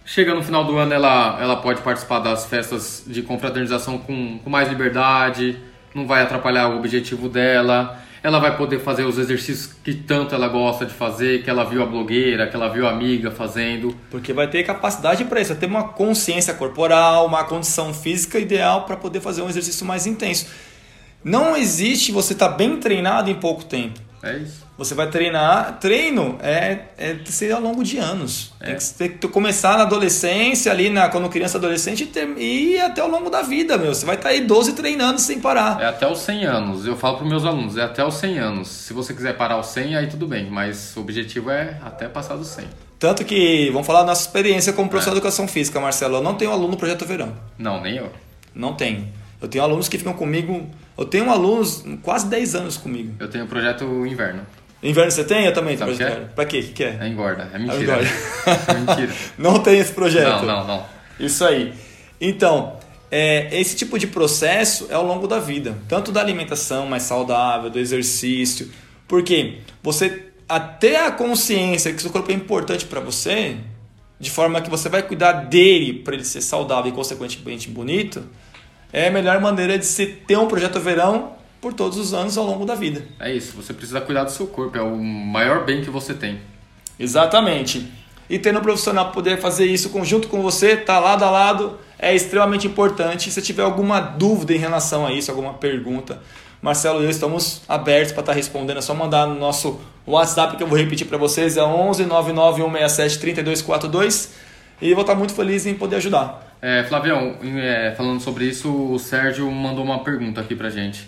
chega 0.06 0.34
no 0.34 0.44
final 0.44 0.64
do 0.64 0.78
ano, 0.78 0.94
ela, 0.94 1.38
ela 1.42 1.58
pode 1.58 1.82
participar 1.82 2.20
das 2.20 2.46
festas 2.46 3.04
de 3.06 3.24
confraternização 3.24 3.98
com, 3.98 4.40
com 4.40 4.50
mais 4.50 4.70
liberdade, 4.70 5.58
não 5.94 6.06
vai 6.06 6.22
atrapalhar 6.22 6.70
o 6.70 6.78
objetivo 6.78 7.28
dela, 7.28 8.00
ela 8.22 8.40
vai 8.40 8.56
poder 8.56 8.80
fazer 8.80 9.04
os 9.04 9.18
exercícios 9.18 9.72
que 9.84 9.94
tanto 9.94 10.34
ela 10.34 10.48
gosta 10.48 10.86
de 10.86 10.94
fazer, 10.94 11.44
que 11.44 11.50
ela 11.50 11.64
viu 11.64 11.82
a 11.84 11.86
blogueira, 11.86 12.48
que 12.48 12.56
ela 12.56 12.68
viu 12.70 12.88
a 12.88 12.92
amiga 12.92 13.32
fazendo. 13.32 13.96
Porque 14.10 14.34
vai 14.34 14.48
ter 14.48 14.64
capacidade 14.64 15.24
para 15.26 15.42
isso, 15.42 15.52
vai 15.52 15.60
ter 15.60 15.68
uma 15.68 15.90
consciência 15.90 16.54
corporal, 16.54 17.26
uma 17.26 17.44
condição 17.44 17.94
física 17.94 18.40
ideal 18.40 18.84
para 18.86 18.98
poder 18.98 19.20
fazer 19.20 19.42
um 19.42 19.50
exercício 19.50 19.86
mais 19.86 20.06
intenso. 20.06 20.48
Não 21.24 21.56
existe 21.56 22.12
você 22.12 22.34
estar 22.34 22.50
tá 22.50 22.56
bem 22.56 22.78
treinado 22.78 23.30
em 23.30 23.36
pouco 23.36 23.64
tempo. 23.64 24.00
É 24.24 24.38
isso. 24.38 24.65
Você 24.78 24.94
vai 24.94 25.10
treinar. 25.10 25.80
Treino 25.80 26.38
é, 26.42 26.80
é 26.98 27.18
ser 27.26 27.52
ao 27.52 27.62
longo 27.62 27.84
de 27.84 27.98
anos. 27.98 28.54
É. 28.60 28.66
Tem, 28.66 28.78
que, 28.78 28.94
tem, 28.94 29.10
que, 29.10 29.28
começar 29.30 29.78
na 29.78 29.84
adolescência, 29.84 30.72
ali 30.72 30.90
na, 30.90 31.08
quando 31.10 31.30
criança 31.30 31.58
adolescente, 31.58 32.04
e, 32.04 32.08
ter, 32.08 32.28
e 32.38 32.74
ir 32.74 32.82
até 32.82 33.02
ao 33.02 33.10
longo 33.10 33.30
da 33.30 33.42
vida, 33.42 33.78
meu. 33.78 33.94
Você 33.94 34.06
vai 34.06 34.16
estar 34.16 34.30
tá 34.30 34.36
aí 34.36 34.42
12 34.42 34.74
treinando 34.74 35.20
sem 35.20 35.40
parar. 35.40 35.82
É 35.82 35.86
até 35.86 36.10
os 36.10 36.20
100 36.20 36.46
anos. 36.46 36.86
Eu 36.86 36.98
falo 36.98 37.18
para 37.18 37.28
meus 37.28 37.46
alunos, 37.46 37.78
é 37.78 37.84
até 37.84 38.06
os 38.06 38.16
100 38.16 38.40
anos. 38.40 38.68
Se 38.68 38.94
você 38.94 39.14
quiser 39.14 39.38
parar 39.38 39.56
aos 39.56 39.68
100, 39.68 39.96
aí 39.96 40.08
tudo 40.08 40.28
bem. 40.28 40.50
Mas 40.50 40.96
o 40.98 41.02
objetivo 41.02 41.50
é 41.50 41.78
até 41.84 42.10
passar 42.10 42.36
dos 42.36 42.48
100. 42.48 42.66
Tanto 43.00 43.24
que, 43.24 43.70
vamos 43.72 43.88
falar 43.88 44.00
da 44.00 44.08
nossa 44.08 44.22
experiência 44.22 44.74
como 44.74 44.90
professor 44.90 45.12
é. 45.12 45.14
de 45.14 45.18
educação 45.20 45.48
física, 45.48 45.80
Marcelo. 45.80 46.18
Eu 46.18 46.24
não 46.24 46.36
tenho 46.36 46.52
aluno 46.52 46.70
no 46.70 46.78
Projeto 46.78 47.06
Verão. 47.06 47.34
Não, 47.58 47.82
nem 47.82 47.98
eu. 47.98 48.12
Não 48.54 48.74
tenho. 48.74 49.08
Eu 49.42 49.48
tenho 49.48 49.64
alunos 49.64 49.88
que 49.88 49.98
ficam 49.98 50.14
comigo. 50.14 50.70
Eu 50.98 51.06
tenho 51.06 51.30
alunos 51.30 51.84
quase 52.02 52.28
10 52.28 52.56
anos 52.56 52.78
comigo. 52.78 53.14
Eu 53.20 53.30
tenho 53.30 53.46
o 53.46 53.48
projeto 53.48 53.84
Inverno. 54.06 54.42
Inverno 54.86 55.12
você 55.12 55.24
tem? 55.24 55.46
Eu 55.46 55.54
também 55.54 55.76
tenho 55.76 55.90
projeto. 55.90 56.18
É? 56.18 56.26
Pra 56.36 56.46
quê? 56.46 56.60
O 56.60 56.64
que, 56.64 56.74
que 56.74 56.84
é? 56.84 56.98
É 57.02 57.08
engorda. 57.08 57.50
É 57.52 57.58
mentira. 57.58 57.94
É, 57.94 58.04
engorda. 58.06 58.72
é 58.72 58.74
mentira. 58.74 59.14
não 59.38 59.60
tem 59.60 59.80
esse 59.80 59.92
projeto. 59.92 60.46
Não, 60.46 60.46
não, 60.46 60.68
não. 60.68 60.86
Isso 61.20 61.44
aí. 61.44 61.74
Então, 62.22 62.78
é, 63.10 63.50
esse 63.60 63.76
tipo 63.76 63.98
de 63.98 64.08
processo 64.08 64.88
é 64.90 64.94
ao 64.94 65.06
longo 65.06 65.28
da 65.28 65.40
vida. 65.40 65.76
Tanto 65.88 66.12
da 66.12 66.22
alimentação 66.22 66.86
mais 66.86 67.04
saudável, 67.04 67.70
do 67.70 67.80
exercício. 67.80 68.70
Porque 69.08 69.60
você 69.82 70.26
até 70.48 71.06
a 71.06 71.12
consciência 71.12 71.92
que 71.92 72.02
seu 72.02 72.12
corpo 72.12 72.32
é 72.32 72.36
importante 72.36 72.86
para 72.86 73.00
você, 73.00 73.58
de 74.20 74.30
forma 74.30 74.62
que 74.62 74.70
você 74.70 74.88
vai 74.88 75.02
cuidar 75.02 75.32
dele 75.34 75.94
para 75.94 76.14
ele 76.14 76.24
ser 76.24 76.42
saudável 76.42 76.92
e 76.92 76.96
consequentemente 76.96 77.70
bonito, 77.70 78.24
é 78.94 79.08
a 79.08 79.12
melhor 79.12 79.42
maneira 79.42 79.78
de 79.78 79.86
se 79.86 80.06
ter 80.06 80.38
um 80.38 80.48
projeto 80.48 80.80
verão 80.80 81.34
por 81.62 81.74
todos 81.74 81.98
os 81.98 82.14
anos 82.14 82.38
ao 82.38 82.46
longo 82.46 82.66
da 82.66 82.76
vida. 82.76 83.04
É 83.20 83.34
isso, 83.34 83.56
você 83.56 83.74
precisa 83.74 84.02
cuidar 84.02 84.24
do 84.24 84.32
seu 84.32 84.48
corpo, 84.48 84.78
é 84.78 84.82
o 84.82 84.98
maior 84.98 85.66
bem 85.66 85.84
que 85.84 85.90
você 85.90 86.14
tem. 86.14 86.40
Exatamente. 87.00 87.92
E 88.30 88.40
tendo 88.40 88.60
um 88.60 88.62
profissional 88.62 89.12
poder 89.12 89.40
fazer 89.40 89.66
isso 89.66 89.90
conjunto 89.90 90.28
com 90.28 90.42
você, 90.42 90.76
tá 90.76 91.00
lado 91.00 91.24
a 91.24 91.30
lado, 91.30 91.78
é 92.00 92.16
extremamente 92.16 92.66
importante. 92.66 93.30
Se 93.30 93.42
tiver 93.42 93.64
alguma 93.64 94.00
dúvida 94.00 94.54
em 94.54 94.58
relação 94.58 95.06
a 95.06 95.12
isso, 95.12 95.30
alguma 95.30 95.54
pergunta, 95.54 96.22
Marcelo 96.62 97.02
e 97.02 97.06
eu 97.06 97.10
estamos 97.10 97.62
abertos 97.68 98.12
para 98.12 98.22
estar 98.22 98.32
tá 98.32 98.36
respondendo. 98.36 98.78
É 98.78 98.82
só 98.82 98.96
mandar 98.96 99.28
no 99.28 99.36
nosso 99.36 99.80
WhatsApp 100.08 100.58
que 100.58 100.64
eu 100.64 100.68
vou 100.68 100.78
repetir 100.78 101.06
para 101.06 101.18
vocês, 101.18 101.58
é 101.58 101.64
11 101.64 102.06
99167 102.06 103.20
3242 103.20 104.34
e 104.82 104.94
vou 104.94 105.02
estar 105.02 105.14
tá 105.14 105.20
muito 105.20 105.34
feliz 105.34 105.66
em 105.66 105.76
poder 105.76 105.98
ajudar. 105.98 106.58
É, 106.62 106.84
Flavião, 106.84 107.38
é, 107.44 107.94
falando 107.96 108.20
sobre 108.20 108.46
isso, 108.46 108.72
o 108.72 108.98
Sérgio 108.98 109.50
mandou 109.52 109.84
uma 109.84 110.04
pergunta 110.04 110.42
aqui 110.42 110.56
para 110.56 110.70
gente. 110.70 111.08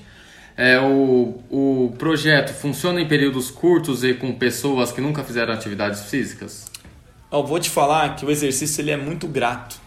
É, 0.57 0.79
o, 0.79 1.39
o 1.51 1.93
projeto 1.99 2.51
funciona 2.51 2.99
em 2.99 3.07
períodos 3.07 3.51
curtos 3.51 4.03
e 4.03 4.15
com 4.15 4.33
pessoas 4.33 4.91
que 4.91 4.99
nunca 4.99 5.23
fizeram 5.23 5.53
atividades 5.53 6.09
físicas? 6.09 6.65
Eu 7.31 7.45
vou 7.45 7.59
te 7.59 7.69
falar 7.69 8.15
que 8.15 8.25
o 8.25 8.31
exercício 8.31 8.81
ele 8.81 8.89
é 8.89 8.97
muito 8.97 9.27
grato. 9.27 9.79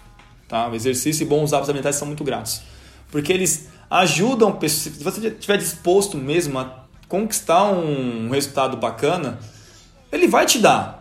Tá? 0.47 0.69
O 0.69 0.75
exercício 0.77 1.25
e 1.25 1.27
bons 1.27 1.53
hábitos 1.53 1.71
alimentares 1.71 1.97
são 1.97 2.07
muito 2.07 2.23
gratos. 2.23 2.63
Porque 3.11 3.33
eles 3.33 3.69
ajudam 3.91 4.53
pessoas. 4.53 4.95
Se 4.95 5.03
você 5.03 5.27
estiver 5.27 5.57
disposto 5.57 6.17
mesmo 6.17 6.57
a 6.59 6.85
conquistar 7.09 7.65
um 7.65 8.31
resultado 8.31 8.77
bacana, 8.77 9.41
ele 10.13 10.29
vai 10.29 10.47
te 10.47 10.61
dar 10.61 11.00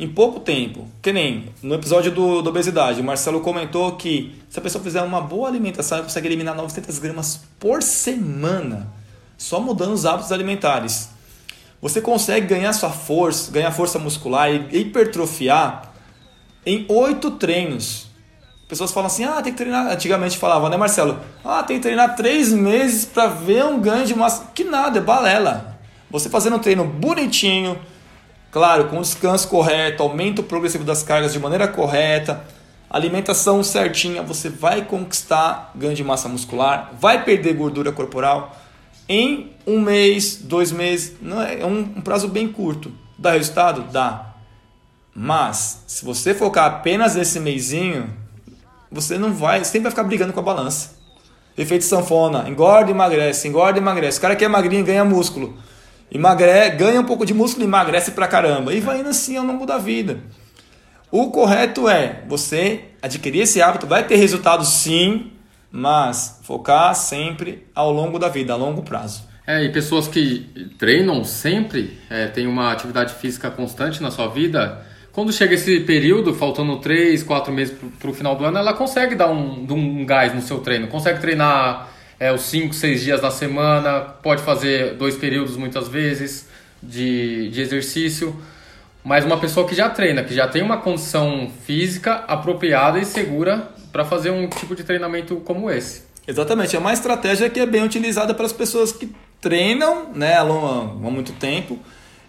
em 0.00 0.08
pouco 0.08 0.40
tempo. 0.40 0.88
Que 1.02 1.12
nem 1.12 1.50
no 1.62 1.74
episódio 1.74 2.10
do, 2.10 2.40
do 2.40 2.48
obesidade, 2.48 3.00
o 3.00 3.04
Marcelo 3.04 3.40
comentou 3.40 3.96
que 3.96 4.34
se 4.48 4.58
a 4.58 4.62
pessoa 4.62 4.82
fizer 4.82 5.02
uma 5.02 5.20
boa 5.20 5.46
alimentação, 5.46 5.98
ela 5.98 6.06
consegue 6.06 6.26
eliminar 6.26 6.56
900 6.56 6.98
gramas 6.98 7.42
por 7.58 7.82
semana, 7.82 8.88
só 9.36 9.60
mudando 9.60 9.92
os 9.92 10.06
hábitos 10.06 10.32
alimentares. 10.32 11.10
Você 11.82 12.00
consegue 12.00 12.46
ganhar 12.46 12.72
sua 12.72 12.90
força, 12.90 13.52
ganhar 13.52 13.70
força 13.70 13.98
muscular 13.98 14.50
e 14.50 14.80
hipertrofiar 14.80 15.92
em 16.64 16.86
oito 16.88 17.32
treinos. 17.32 18.08
Pessoas 18.68 18.92
falam 18.92 19.08
assim, 19.08 19.24
ah, 19.24 19.42
tem 19.42 19.52
que 19.52 19.58
treinar. 19.58 19.90
Antigamente 19.90 20.38
falavam, 20.38 20.68
né, 20.68 20.76
Marcelo? 20.76 21.18
Ah, 21.44 21.62
tem 21.62 21.76
que 21.76 21.82
treinar 21.82 22.14
três 22.14 22.52
meses 22.52 23.04
para 23.04 23.26
ver 23.26 23.64
um 23.64 23.80
ganho 23.80 24.06
de 24.06 24.14
massa. 24.14 24.50
Que 24.54 24.62
nada, 24.62 24.98
é 24.98 25.02
balela. 25.02 25.78
Você 26.10 26.28
fazendo 26.28 26.56
um 26.56 26.58
treino 26.58 26.84
bonitinho, 26.84 27.78
Claro, 28.50 28.88
com 28.88 29.00
descanso 29.00 29.48
correto, 29.48 30.02
aumento 30.02 30.42
progressivo 30.42 30.82
das 30.82 31.02
cargas 31.02 31.32
de 31.32 31.38
maneira 31.38 31.68
correta, 31.68 32.44
alimentação 32.90 33.62
certinha, 33.62 34.22
você 34.22 34.48
vai 34.48 34.84
conquistar 34.84 35.70
ganho 35.74 35.94
de 35.94 36.02
massa 36.02 36.28
muscular, 36.28 36.90
vai 36.98 37.24
perder 37.24 37.54
gordura 37.54 37.92
corporal 37.92 38.56
em 39.08 39.52
um 39.66 39.80
mês, 39.80 40.36
dois 40.36 40.72
meses, 40.72 41.14
não 41.22 41.40
é, 41.40 41.60
é 41.60 41.66
um, 41.66 41.80
um 41.80 42.00
prazo 42.00 42.28
bem 42.28 42.50
curto. 42.50 42.92
Dá 43.16 43.32
resultado? 43.32 43.82
Dá. 43.92 44.34
Mas, 45.14 45.84
se 45.86 46.04
você 46.04 46.34
focar 46.34 46.66
apenas 46.66 47.14
nesse 47.14 47.38
mêsinho, 47.38 48.08
você 48.90 49.18
não 49.18 49.32
vai, 49.32 49.64
sempre 49.64 49.82
vai 49.82 49.90
ficar 49.90 50.04
brigando 50.04 50.32
com 50.32 50.40
a 50.40 50.42
balança. 50.42 50.98
Efeito 51.58 51.84
sanfona, 51.84 52.48
engorda 52.48 52.90
e 52.90 52.94
emagrece, 52.94 53.46
engorda 53.46 53.78
e 53.78 53.82
emagrece. 53.82 54.18
O 54.18 54.20
cara 54.22 54.34
que 54.34 54.44
é 54.44 54.48
magrinho 54.48 54.84
ganha 54.84 55.04
músculo. 55.04 55.58
Emagre, 56.12 56.70
ganha 56.70 57.00
um 57.00 57.04
pouco 57.04 57.24
de 57.24 57.32
músculo 57.32 57.64
e 57.64 57.68
emagrece 57.68 58.10
pra 58.10 58.26
caramba. 58.26 58.74
E 58.74 58.80
vai 58.80 59.00
indo 59.00 59.08
assim 59.08 59.36
ao 59.36 59.44
longo 59.44 59.64
da 59.64 59.78
vida. 59.78 60.18
O 61.10 61.30
correto 61.30 61.88
é 61.88 62.22
você 62.28 62.84
adquirir 63.02 63.42
esse 63.42 63.60
hábito, 63.60 63.86
vai 63.86 64.06
ter 64.06 64.16
resultado 64.16 64.64
sim, 64.64 65.32
mas 65.70 66.40
focar 66.44 66.94
sempre 66.94 67.66
ao 67.74 67.92
longo 67.92 68.18
da 68.18 68.28
vida, 68.28 68.52
a 68.52 68.56
longo 68.56 68.82
prazo. 68.82 69.28
É, 69.46 69.64
e 69.64 69.72
pessoas 69.72 70.06
que 70.06 70.70
treinam 70.78 71.24
sempre, 71.24 71.98
é, 72.08 72.26
têm 72.28 72.46
uma 72.46 72.70
atividade 72.70 73.14
física 73.14 73.50
constante 73.50 74.00
na 74.00 74.10
sua 74.10 74.28
vida, 74.28 74.86
quando 75.12 75.32
chega 75.32 75.54
esse 75.54 75.80
período, 75.80 76.32
faltando 76.32 76.76
3, 76.78 77.24
4 77.24 77.52
meses 77.52 77.76
para 77.98 78.10
o 78.10 78.14
final 78.14 78.36
do 78.36 78.44
ano, 78.44 78.58
ela 78.58 78.72
consegue 78.72 79.16
dar 79.16 79.28
um, 79.28 79.66
um 79.68 80.06
gás 80.06 80.32
no 80.32 80.40
seu 80.40 80.60
treino, 80.60 80.86
consegue 80.86 81.20
treinar 81.20 81.88
é, 82.20 82.30
os 82.30 82.42
5, 82.42 82.74
6 82.74 83.02
dias 83.02 83.22
na 83.22 83.30
semana, 83.30 84.00
pode 84.00 84.42
fazer 84.42 84.94
dois 84.94 85.16
períodos 85.16 85.56
muitas 85.56 85.88
vezes 85.88 86.46
de, 86.82 87.48
de 87.48 87.62
exercício. 87.62 88.36
Mas 89.02 89.24
uma 89.24 89.38
pessoa 89.38 89.66
que 89.66 89.74
já 89.74 89.88
treina, 89.88 90.22
que 90.22 90.34
já 90.34 90.46
tem 90.46 90.62
uma 90.62 90.76
condição 90.76 91.50
física 91.64 92.16
apropriada 92.28 92.98
e 92.98 93.06
segura 93.06 93.70
para 93.90 94.04
fazer 94.04 94.30
um 94.30 94.46
tipo 94.46 94.76
de 94.76 94.84
treinamento 94.84 95.36
como 95.36 95.70
esse. 95.70 96.02
Exatamente, 96.28 96.76
é 96.76 96.78
uma 96.78 96.92
estratégia 96.92 97.48
que 97.48 97.58
é 97.58 97.64
bem 97.64 97.82
utilizada 97.82 98.34
para 98.34 98.44
as 98.44 98.52
pessoas 98.52 98.92
que 98.92 99.10
treinam 99.40 100.10
né, 100.14 100.36
há 100.36 100.44
muito 100.44 101.32
tempo, 101.32 101.78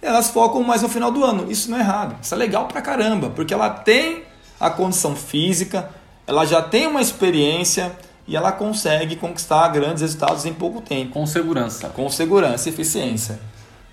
elas 0.02 0.30
focam 0.30 0.64
mais 0.64 0.82
no 0.82 0.88
final 0.88 1.12
do 1.12 1.24
ano. 1.26 1.52
Isso 1.52 1.70
não 1.70 1.78
é 1.78 1.82
errado, 1.82 2.16
isso 2.22 2.34
é 2.34 2.38
legal 2.38 2.68
pra 2.68 2.82
caramba, 2.82 3.30
porque 3.30 3.54
ela 3.54 3.70
tem 3.70 4.24
a 4.58 4.70
condição 4.70 5.16
física, 5.16 5.90
ela 6.26 6.46
já 6.46 6.62
tem 6.62 6.88
uma 6.88 7.02
experiência 7.02 7.92
e 8.28 8.36
ela 8.36 8.52
consegue 8.52 9.16
conquistar 9.16 9.68
grandes 9.70 10.02
resultados 10.02 10.46
em 10.46 10.54
pouco 10.54 10.82
tempo. 10.82 11.14
Com 11.14 11.26
segurança. 11.26 11.90
Com 11.90 12.10
segurança 12.10 12.70
e 12.70 12.72
eficiência. 12.72 13.40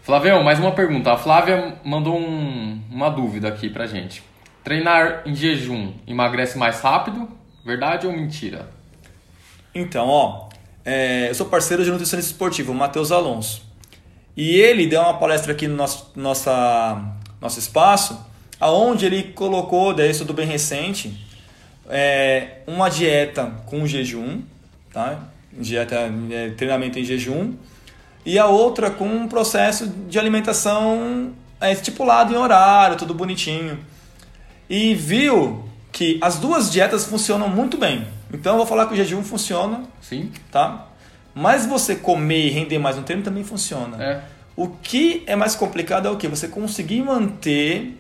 Flavião, 0.03 0.43
mais 0.43 0.59
uma 0.59 0.73
pergunta. 0.73 1.13
A 1.13 1.17
Flávia 1.17 1.77
mandou 1.85 2.19
um, 2.19 2.81
uma 2.91 3.11
dúvida 3.11 3.49
aqui 3.49 3.69
pra 3.69 3.87
gente. 3.87 4.23
Treinar 4.65 5.23
em 5.27 5.35
jejum 5.35 5.93
emagrece 6.07 6.57
mais 6.57 6.81
rápido? 6.81 7.29
Verdade 7.65 8.07
ou 8.07 8.13
mentira? 8.13 8.69
Então, 9.75 10.09
ó, 10.09 10.49
é, 10.85 11.29
eu 11.29 11.35
sou 11.35 11.47
parceiro 11.47 11.85
de 11.85 11.91
nutricionista 11.91 12.33
esportivo, 12.33 12.73
o 12.73 12.75
Matheus 12.75 13.13
Alonso. 13.13 13.63
E 14.37 14.57
ele 14.57 14.87
deu 14.87 15.01
uma 15.01 15.15
palestra 15.15 15.53
aqui 15.53 15.69
no 15.69 15.77
nosso, 15.77 16.13
nossa, 16.17 17.03
nosso 17.41 17.59
espaço, 17.59 18.25
aonde 18.59 19.05
ele 19.05 19.25
colocou, 19.35 19.93
daí 19.93 20.11
isso 20.11 20.25
do 20.25 20.33
bem 20.33 20.47
recente, 20.47 21.28
é, 21.89 22.59
uma 22.67 22.89
dieta 22.89 23.53
com 23.67 23.87
jejum, 23.87 24.43
tá? 24.93 25.19
dieta, 25.53 26.11
é, 26.31 26.51
treinamento 26.51 26.99
em 26.99 27.05
jejum, 27.05 27.55
e 28.25 28.39
a 28.39 28.47
outra 28.47 28.91
com 28.91 29.07
um 29.07 29.29
processo 29.29 29.87
de 29.87 30.19
alimentação 30.19 31.33
é, 31.61 31.73
estipulado 31.73 32.33
em 32.33 32.37
horário, 32.37 32.97
tudo 32.97 33.15
bonitinho. 33.15 33.79
E 34.69 34.95
viu 34.95 35.65
que 35.91 36.19
as 36.21 36.39
duas 36.39 36.71
dietas 36.71 37.07
funcionam 37.07 37.49
muito 37.49 37.79
bem. 37.79 38.07
Então 38.33 38.53
eu 38.53 38.59
vou 38.59 38.67
falar 38.67 38.87
que 38.87 38.93
o 38.93 38.97
jejum 38.97 39.23
funciona. 39.23 39.85
Sim. 40.01 40.31
Tá? 40.51 40.89
Mas 41.35 41.65
você 41.67 41.97
comer 41.97 42.47
e 42.47 42.51
render 42.51 42.79
mais 42.79 42.97
no 42.97 43.03
treino 43.03 43.23
também 43.23 43.45
funciona. 43.45 44.03
É. 44.03 44.23
O 44.55 44.69
que 44.69 45.23
é 45.27 45.35
mais 45.35 45.55
complicado 45.55 46.07
é 46.07 46.11
o 46.11 46.17
que? 46.17 46.29
Você 46.29 46.49
conseguir 46.49 47.03
manter 47.03 47.97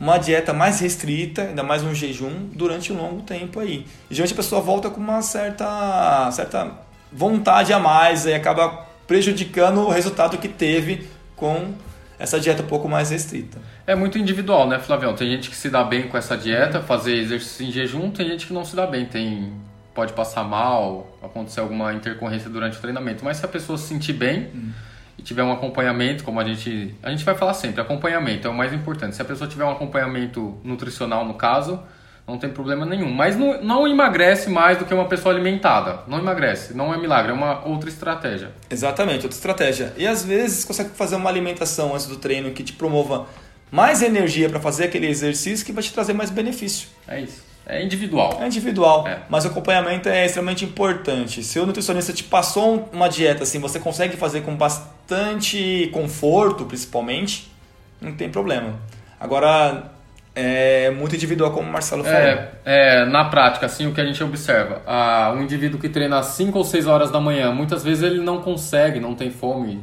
uma 0.00 0.18
dieta 0.18 0.52
mais 0.52 0.80
restrita, 0.80 1.42
ainda 1.42 1.62
mais 1.62 1.82
um 1.82 1.94
jejum, 1.94 2.48
durante 2.52 2.92
um 2.92 2.96
longo 2.96 3.22
tempo 3.22 3.60
aí. 3.60 3.86
E 4.10 4.14
geralmente 4.14 4.34
a 4.34 4.36
pessoa 4.36 4.60
volta 4.60 4.90
com 4.90 5.00
uma 5.00 5.22
certa, 5.22 6.30
certa 6.30 6.72
vontade 7.12 7.72
a 7.72 7.78
mais 7.78 8.26
e 8.26 8.32
acaba 8.32 8.86
prejudicando 9.06 9.78
o 9.80 9.88
resultado 9.88 10.38
que 10.38 10.48
teve 10.48 11.08
com 11.34 11.74
essa 12.18 12.38
dieta 12.38 12.62
um 12.62 12.66
pouco 12.66 12.88
mais 12.88 13.10
restrita. 13.10 13.58
É 13.86 13.94
muito 13.94 14.18
individual, 14.18 14.68
né, 14.68 14.78
Flavião? 14.78 15.14
Tem 15.14 15.30
gente 15.30 15.48
que 15.48 15.56
se 15.56 15.70
dá 15.70 15.84
bem 15.84 16.08
com 16.08 16.18
essa 16.18 16.36
dieta, 16.36 16.80
fazer 16.80 17.14
exercício 17.14 17.66
em 17.66 17.72
jejum, 17.72 18.10
tem 18.10 18.28
gente 18.28 18.46
que 18.46 18.52
não 18.52 18.64
se 18.64 18.74
dá 18.76 18.86
bem, 18.86 19.06
tem 19.06 19.52
pode 19.94 20.12
passar 20.12 20.44
mal, 20.44 21.18
acontecer 21.20 21.58
alguma 21.58 21.92
intercorrência 21.92 22.48
durante 22.48 22.78
o 22.78 22.80
treinamento. 22.80 23.24
Mas 23.24 23.38
se 23.38 23.44
a 23.44 23.48
pessoa 23.48 23.76
se 23.76 23.88
sentir 23.88 24.12
bem 24.12 24.48
hum. 24.54 24.70
E 25.18 25.22
tiver 25.22 25.42
um 25.42 25.52
acompanhamento, 25.52 26.22
como 26.22 26.38
a 26.38 26.44
gente 26.44 26.94
a 27.02 27.10
gente 27.10 27.24
vai 27.24 27.34
falar 27.34 27.54
sempre, 27.54 27.80
acompanhamento 27.80 28.46
é 28.46 28.50
o 28.50 28.54
mais 28.54 28.72
importante. 28.72 29.16
Se 29.16 29.22
a 29.22 29.24
pessoa 29.24 29.50
tiver 29.50 29.64
um 29.64 29.70
acompanhamento 29.70 30.56
nutricional 30.62 31.24
no 31.24 31.34
caso, 31.34 31.82
não 32.26 32.38
tem 32.38 32.50
problema 32.50 32.86
nenhum. 32.86 33.10
Mas 33.10 33.36
não, 33.36 33.60
não 33.62 33.88
emagrece 33.88 34.48
mais 34.48 34.78
do 34.78 34.84
que 34.84 34.94
uma 34.94 35.06
pessoa 35.06 35.34
alimentada. 35.34 36.00
Não 36.06 36.18
emagrece, 36.18 36.74
não 36.74 36.94
é 36.94 36.98
milagre, 36.98 37.32
é 37.32 37.34
uma 37.34 37.66
outra 37.66 37.88
estratégia. 37.88 38.52
Exatamente, 38.70 39.24
outra 39.24 39.36
estratégia. 39.36 39.92
E 39.96 40.06
às 40.06 40.24
vezes 40.24 40.64
consegue 40.64 40.90
fazer 40.90 41.16
uma 41.16 41.30
alimentação 41.30 41.94
antes 41.94 42.06
do 42.06 42.16
treino 42.16 42.52
que 42.52 42.62
te 42.62 42.74
promova 42.74 43.26
mais 43.70 44.02
energia 44.02 44.48
para 44.48 44.60
fazer 44.60 44.84
aquele 44.84 45.08
exercício 45.08 45.64
que 45.66 45.72
vai 45.72 45.82
te 45.82 45.92
trazer 45.92 46.12
mais 46.12 46.30
benefício. 46.30 46.88
É 47.06 47.20
isso. 47.20 47.47
É 47.68 47.82
individual. 47.84 48.38
É 48.40 48.46
individual, 48.46 49.06
É. 49.06 49.18
mas 49.28 49.44
o 49.44 49.48
acompanhamento 49.48 50.08
é 50.08 50.24
extremamente 50.24 50.64
importante. 50.64 51.42
Se 51.42 51.60
o 51.60 51.66
nutricionista 51.66 52.12
te 52.14 52.24
passou 52.24 52.88
uma 52.92 53.08
dieta 53.08 53.42
assim, 53.42 53.60
você 53.60 53.78
consegue 53.78 54.16
fazer 54.16 54.40
com 54.40 54.56
bastante 54.56 55.90
conforto, 55.92 56.64
principalmente, 56.64 57.52
não 58.00 58.12
tem 58.14 58.30
problema. 58.30 58.74
Agora, 59.20 59.90
é 60.34 60.90
muito 60.90 61.14
individual, 61.14 61.50
como 61.50 61.68
o 61.68 61.72
Marcelo 61.72 62.04
falou. 62.04 62.18
É, 62.18 62.50
é, 62.64 63.04
na 63.04 63.24
prática, 63.24 63.66
assim, 63.66 63.86
o 63.86 63.92
que 63.92 64.00
a 64.00 64.04
gente 64.04 64.22
observa, 64.22 64.80
ah, 64.86 65.34
um 65.36 65.42
indivíduo 65.42 65.80
que 65.80 65.88
treina 65.88 66.18
às 66.20 66.26
5 66.26 66.56
ou 66.56 66.64
6 66.64 66.86
horas 66.86 67.10
da 67.10 67.20
manhã, 67.20 67.52
muitas 67.52 67.82
vezes 67.84 68.02
ele 68.02 68.20
não 68.20 68.40
consegue, 68.40 69.00
não 69.00 69.14
tem 69.14 69.30
fome, 69.30 69.82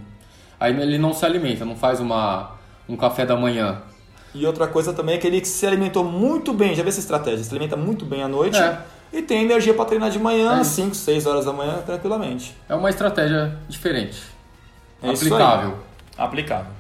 aí 0.60 0.72
ele 0.80 0.98
não 0.98 1.14
se 1.14 1.26
alimenta, 1.26 1.66
não 1.66 1.76
faz 1.76 2.00
uma, 2.00 2.52
um 2.88 2.96
café 2.96 3.26
da 3.26 3.36
manhã. 3.36 3.82
E 4.38 4.46
outra 4.46 4.68
coisa 4.68 4.92
também 4.92 5.16
é 5.16 5.18
que 5.18 5.26
ele 5.26 5.44
se 5.46 5.66
alimentou 5.66 6.04
muito 6.04 6.52
bem, 6.54 6.76
já 6.76 6.84
vê 6.84 6.90
essa 6.90 7.00
estratégia, 7.00 7.42
se 7.44 7.50
alimenta 7.52 7.78
muito 7.78 8.06
bem 8.06 8.22
à 8.22 8.28
noite 8.28 8.58
É. 8.58 8.80
e 9.14 9.22
tem 9.22 9.44
energia 9.44 9.74
para 9.74 9.86
treinar 9.86 10.10
de 10.10 10.20
manhã, 10.20 10.58
É 10.58 10.60
às 10.60 10.68
isso. 10.68 10.76
5, 10.76 10.94
6 10.96 11.26
horas 11.26 11.46
da 11.46 11.54
manhã, 11.54 11.82
tranquilamente. 11.86 12.54
É 12.68 12.76
uma 12.76 12.90
estratégia 12.90 13.58
diferente, 13.70 14.22
É 15.02 15.14
isso 15.14 15.24
aí. 15.24 15.32
aplicável. 15.32 15.78
Aplicável. 16.18 16.72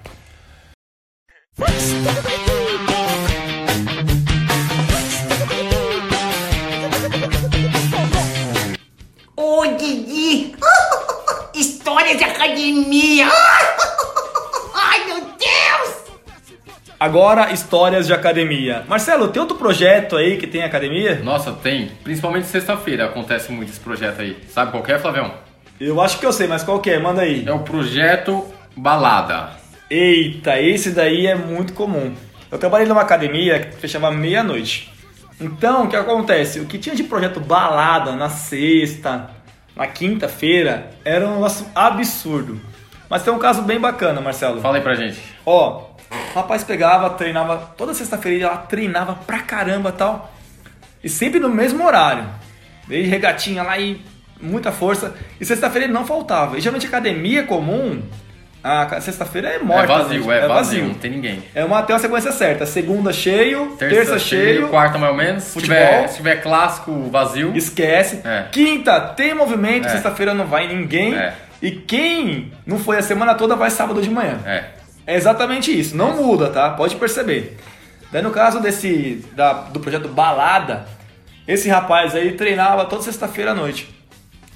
Agora, 17.15 17.53
histórias 17.53 18.07
de 18.07 18.13
academia. 18.13 18.83
Marcelo, 18.89 19.29
tem 19.29 19.41
outro 19.41 19.57
projeto 19.57 20.17
aí 20.17 20.35
que 20.35 20.45
tem 20.45 20.63
academia? 20.63 21.21
Nossa, 21.23 21.53
tem, 21.53 21.89
principalmente 22.03 22.45
sexta-feira 22.45 23.05
acontece 23.05 23.53
muito 23.53 23.69
esse 23.69 23.79
projeto 23.79 24.19
aí. 24.19 24.37
Sabe 24.49 24.71
qual 24.71 24.83
que 24.83 24.91
é, 24.91 24.99
Flavião? 24.99 25.33
Eu 25.79 26.01
acho 26.01 26.19
que 26.19 26.25
eu 26.25 26.33
sei, 26.33 26.45
mas 26.45 26.61
qual 26.61 26.81
que 26.81 26.89
é? 26.89 26.99
Manda 26.99 27.21
aí. 27.21 27.45
É 27.47 27.53
o 27.53 27.59
projeto 27.59 28.45
Balada. 28.75 29.51
Eita, 29.89 30.59
esse 30.59 30.91
daí 30.91 31.25
é 31.25 31.35
muito 31.35 31.71
comum. 31.71 32.13
Eu 32.51 32.57
trabalhei 32.57 32.85
numa 32.85 33.03
academia 33.03 33.61
que 33.61 33.77
fechava 33.77 34.11
meia-noite. 34.11 34.91
Então, 35.39 35.85
o 35.85 35.87
que 35.87 35.95
acontece? 35.95 36.59
O 36.59 36.65
que 36.65 36.77
tinha 36.77 36.97
de 36.97 37.05
projeto 37.05 37.39
balada 37.39 38.11
na 38.11 38.27
sexta, 38.27 39.29
na 39.73 39.87
quinta-feira, 39.87 40.89
era 41.05 41.25
um 41.25 41.35
negócio 41.35 41.65
absurdo. 41.73 42.59
Mas 43.09 43.23
tem 43.23 43.31
um 43.31 43.39
caso 43.39 43.61
bem 43.61 43.79
bacana, 43.79 44.19
Marcelo. 44.19 44.59
Fala 44.59 44.75
aí 44.75 44.83
pra 44.83 44.95
gente. 44.95 45.17
Ó, 45.45 45.94
o 46.35 46.41
rapaz 46.41 46.63
pegava, 46.63 47.09
treinava 47.11 47.73
toda 47.77 47.93
sexta-feira, 47.93 48.47
lá 48.49 48.57
treinava 48.57 49.15
pra 49.25 49.39
caramba 49.39 49.91
tal. 49.91 50.33
E 51.03 51.09
sempre 51.09 51.39
no 51.39 51.49
mesmo 51.49 51.85
horário. 51.85 52.25
Veio 52.87 53.09
regatinha 53.09 53.63
lá 53.63 53.77
e 53.79 54.01
muita 54.41 54.71
força. 54.71 55.15
E 55.39 55.45
sexta-feira 55.45 55.85
ele 55.85 55.93
não 55.93 56.05
faltava. 56.05 56.57
E 56.57 56.61
geralmente 56.61 56.85
academia 56.87 57.43
comum, 57.43 58.01
a 58.63 58.99
sexta-feira 58.99 59.47
é 59.49 59.59
morta. 59.59 59.83
é 59.93 59.97
vazio, 59.97 60.25
né? 60.25 60.37
é, 60.39 60.47
vazio, 60.47 60.85
não 60.85 60.93
tem 60.95 61.11
ninguém. 61.11 61.43
É 61.53 61.63
uma, 61.63 61.81
tem 61.83 61.95
uma 61.95 61.99
sequência 62.01 62.31
certa. 62.31 62.65
Segunda 62.65 63.13
cheio, 63.13 63.75
terça, 63.77 64.19
cheio, 64.19 64.67
quarta 64.69 64.97
mais 64.97 65.11
ou 65.11 65.17
menos. 65.17 65.43
Se 65.43 65.53
futebol. 65.53 65.77
tiver, 65.77 66.07
se 66.09 66.15
tiver 66.17 66.35
clássico, 66.41 67.09
vazio. 67.09 67.55
esquece. 67.55 68.21
É. 68.25 68.45
Quinta 68.51 68.99
tem 68.99 69.33
movimento, 69.33 69.85
É. 69.85 69.89
sexta-feira 69.89 70.33
não 70.33 70.45
vai 70.47 70.67
ninguém. 70.67 71.15
É. 71.15 71.33
E 71.61 71.71
quem 71.71 72.51
não 72.65 72.77
foi 72.77 72.97
a 72.97 73.01
semana 73.01 73.33
toda 73.35 73.55
vai 73.55 73.69
sábado 73.69 74.01
de 74.01 74.09
manhã. 74.09 74.39
É. 74.45 74.74
É 75.07 75.15
exatamente 75.15 75.77
isso, 75.77 75.95
não 75.95 76.15
muda, 76.15 76.49
tá? 76.49 76.71
Pode 76.71 76.95
perceber. 76.95 77.57
Daí 78.11 78.21
no 78.21 78.31
caso 78.31 78.59
desse 78.59 79.25
da- 79.35 79.53
do 79.53 79.79
projeto 79.79 80.07
Balada, 80.07 80.87
esse 81.47 81.69
rapaz 81.69 82.15
aí 82.15 82.31
treinava 82.33 82.85
toda 82.85 83.03
sexta-feira 83.03 83.51
à 83.51 83.55
noite. 83.55 83.93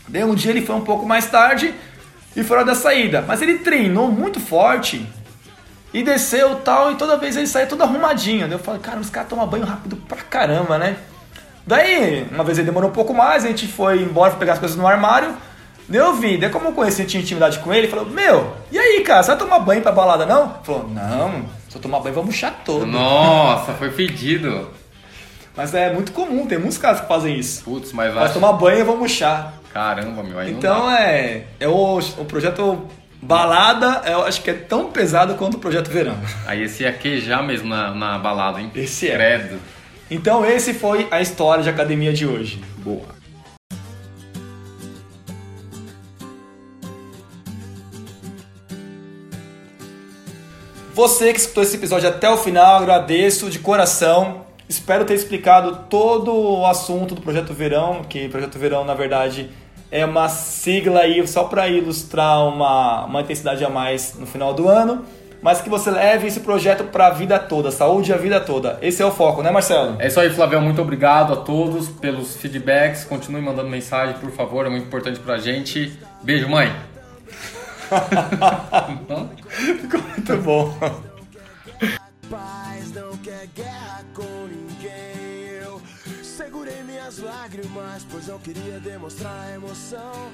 Daí 0.07 0.23
um 0.23 0.33
dia 0.33 0.51
ele 0.51 0.61
foi 0.65 0.75
um 0.75 0.81
pouco 0.81 1.05
mais 1.05 1.27
tarde 1.27 1.73
e 2.35 2.43
foi 2.43 2.63
da 2.65 2.73
saída, 2.73 3.23
mas 3.27 3.41
ele 3.41 3.59
treinou 3.59 4.11
muito 4.11 4.39
forte 4.39 5.05
e 5.93 6.03
desceu 6.03 6.55
tal, 6.57 6.91
e 6.91 6.95
toda 6.95 7.17
vez 7.17 7.35
ele 7.35 7.47
saía 7.47 7.67
todo 7.67 7.81
arrumadinho. 7.83 8.47
Daí 8.47 8.55
eu 8.55 8.59
falei, 8.59 8.79
cara, 8.81 8.99
os 8.99 9.09
caras 9.09 9.29
tomam 9.29 9.47
banho 9.47 9.65
rápido 9.65 9.95
pra 10.07 10.17
caramba, 10.17 10.77
né? 10.77 10.97
Daí, 11.65 12.25
uma 12.31 12.43
vez 12.43 12.57
ele 12.57 12.65
demorou 12.65 12.89
um 12.89 12.93
pouco 12.93 13.13
mais, 13.13 13.43
a 13.45 13.47
gente 13.47 13.67
foi 13.67 14.01
embora 14.01 14.31
pra 14.31 14.39
pegar 14.39 14.53
as 14.53 14.59
coisas 14.59 14.75
no 14.77 14.87
armário. 14.87 15.35
Daí 15.89 15.99
eu 15.99 16.13
vi, 16.13 16.37
daí 16.37 16.49
como 16.49 16.67
eu 16.67 16.73
conheci, 16.73 17.03
tinha 17.03 17.21
intimidade 17.21 17.59
com 17.59 17.73
ele, 17.73 17.81
ele 17.81 17.87
falou, 17.87 18.05
meu, 18.05 18.55
e 18.71 18.77
aí, 18.77 19.01
cara, 19.01 19.23
você 19.23 19.31
vai 19.31 19.37
tomar 19.39 19.59
banho 19.59 19.81
pra 19.81 19.91
balada, 19.91 20.25
não? 20.25 20.53
Falou, 20.63 20.87
não, 20.87 21.45
se 21.67 21.75
eu 21.75 21.81
tomar 21.81 21.99
banho, 21.99 22.13
vou 22.13 22.23
murchar 22.23 22.61
todo. 22.63 22.85
Nossa, 22.85 23.73
foi 23.73 23.89
fedido. 23.89 24.69
Mas 25.55 25.73
é 25.73 25.91
muito 25.91 26.11
comum, 26.11 26.45
tem 26.45 26.59
muitos 26.59 26.77
caras 26.77 27.01
que 27.01 27.07
fazem 27.07 27.37
isso. 27.37 27.63
Putz, 27.63 27.91
mas 27.91 28.13
Vai 28.13 28.25
acho... 28.25 28.35
tomar 28.35 28.53
banho, 28.53 28.79
eu 28.79 28.85
vou 28.85 28.97
murchar. 28.97 29.53
Caramba, 29.73 30.23
meu, 30.23 30.39
aí 30.39 30.51
Então 30.51 30.89
é, 30.89 31.45
é 31.59 31.67
o, 31.67 31.97
o 31.97 32.25
projeto 32.25 32.87
Balada, 33.21 34.01
eu 34.05 34.23
acho 34.23 34.41
que 34.41 34.49
é 34.49 34.53
tão 34.53 34.91
pesado 34.91 35.35
quanto 35.35 35.55
o 35.55 35.59
projeto 35.59 35.89
Verão. 35.89 36.17
Aí 36.47 36.63
esse 36.63 36.83
ia 36.83 36.93
queijar 36.93 37.43
mesmo 37.43 37.67
na, 37.67 37.93
na 37.93 38.17
balada, 38.17 38.61
hein? 38.61 38.71
Esse 38.73 39.09
é. 39.09 39.15
Credo. 39.15 39.59
Então 40.09 40.45
esse 40.45 40.73
foi 40.73 41.07
a 41.11 41.19
história 41.19 41.61
de 41.61 41.69
academia 41.69 42.13
de 42.13 42.25
hoje. 42.25 42.61
Boa. 42.77 43.18
Você 50.99 51.31
que 51.31 51.39
escutou 51.39 51.63
esse 51.63 51.77
episódio 51.77 52.09
até 52.09 52.29
o 52.29 52.35
final, 52.35 52.75
agradeço 52.75 53.49
de 53.49 53.57
coração. 53.57 54.41
Espero 54.67 55.05
ter 55.05 55.13
explicado 55.13 55.85
todo 55.89 56.29
o 56.35 56.65
assunto 56.65 57.15
do 57.15 57.21
Projeto 57.21 57.53
Verão, 57.53 58.01
que 58.03 58.27
Projeto 58.27 58.59
Verão, 58.59 58.83
na 58.83 58.93
verdade, 58.93 59.49
é 59.89 60.03
uma 60.03 60.27
sigla 60.27 60.99
aí 60.99 61.25
só 61.25 61.45
para 61.45 61.69
ilustrar 61.69 62.45
uma, 62.45 63.05
uma 63.05 63.21
intensidade 63.21 63.63
a 63.63 63.69
mais 63.69 64.15
no 64.19 64.25
final 64.25 64.53
do 64.53 64.67
ano, 64.67 65.05
mas 65.41 65.61
que 65.61 65.69
você 65.69 65.89
leve 65.89 66.27
esse 66.27 66.41
projeto 66.41 66.83
para 66.83 67.07
a 67.07 67.11
vida 67.11 67.39
toda, 67.39 67.71
saúde 67.71 68.11
a 68.11 68.17
vida 68.17 68.41
toda. 68.41 68.77
Esse 68.81 69.01
é 69.01 69.05
o 69.05 69.11
foco, 69.11 69.41
né, 69.41 69.49
Marcelo? 69.51 69.95
É 69.99 70.07
isso 70.07 70.19
aí, 70.19 70.29
Flavião. 70.29 70.61
Muito 70.61 70.81
obrigado 70.81 71.31
a 71.31 71.37
todos 71.37 71.87
pelos 71.87 72.35
feedbacks. 72.35 73.05
Continue 73.05 73.41
mandando 73.41 73.69
mensagem, 73.69 74.15
por 74.15 74.31
favor. 74.31 74.65
É 74.65 74.69
muito 74.69 74.87
importante 74.87 75.17
pra 75.17 75.37
gente. 75.37 75.97
Beijo, 76.21 76.49
mãe. 76.49 76.69
Ficou 79.81 80.01
muito 80.01 80.37
bom. 80.37 80.77
paz 82.29 82.91
não 82.91 83.17
quer 83.17 83.47
guerra 83.47 84.05
com 84.13 84.47
ninguém. 84.47 85.47
Eu 85.61 85.81
segurei 86.23 86.83
minhas 86.83 87.17
lágrimas, 87.17 88.05
pois 88.09 88.27
não 88.27 88.37
queria 88.37 88.79
demonstrar 88.79 89.33
a 89.47 89.55
emoção. 89.55 90.31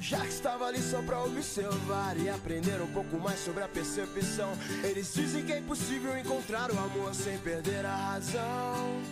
Já 0.00 0.20
que 0.20 0.28
estava 0.28 0.66
ali 0.66 0.80
só 0.80 1.02
pra 1.02 1.22
observar 1.22 2.16
e 2.16 2.30
aprender 2.30 2.80
um 2.80 2.86
pouco 2.88 3.18
mais 3.18 3.40
sobre 3.40 3.62
a 3.62 3.68
percepção. 3.68 4.52
Eles 4.82 5.12
dizem 5.12 5.44
que 5.44 5.52
é 5.52 5.58
impossível 5.58 6.16
encontrar 6.16 6.70
o 6.70 6.78
amor 6.78 7.14
sem 7.14 7.36
perder 7.38 7.84
a 7.84 7.94
razão. 7.94 9.02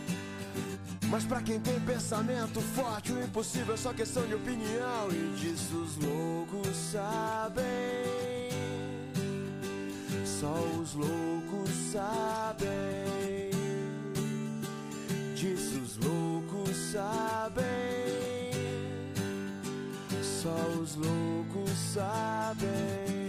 Mas 1.08 1.24
pra 1.24 1.40
quem 1.40 1.60
tem 1.60 1.78
pensamento 1.80 2.60
forte, 2.60 3.12
o 3.12 3.22
impossível 3.22 3.74
é 3.74 3.76
só 3.76 3.92
questão 3.92 4.26
de 4.26 4.34
opinião. 4.34 5.08
E 5.10 5.36
disso 5.36 5.76
os 5.76 5.96
loucos 5.96 6.76
sabem. 6.92 7.64
Só 10.24 10.52
os 10.80 10.94
loucos 10.94 11.70
sabem. 11.92 13.50
Disso 15.34 15.80
os 15.80 15.96
loucos 15.98 16.76
sabem. 16.92 17.64
Só 20.22 20.56
os 20.80 20.96
loucos 20.96 21.70
sabem. 21.94 23.23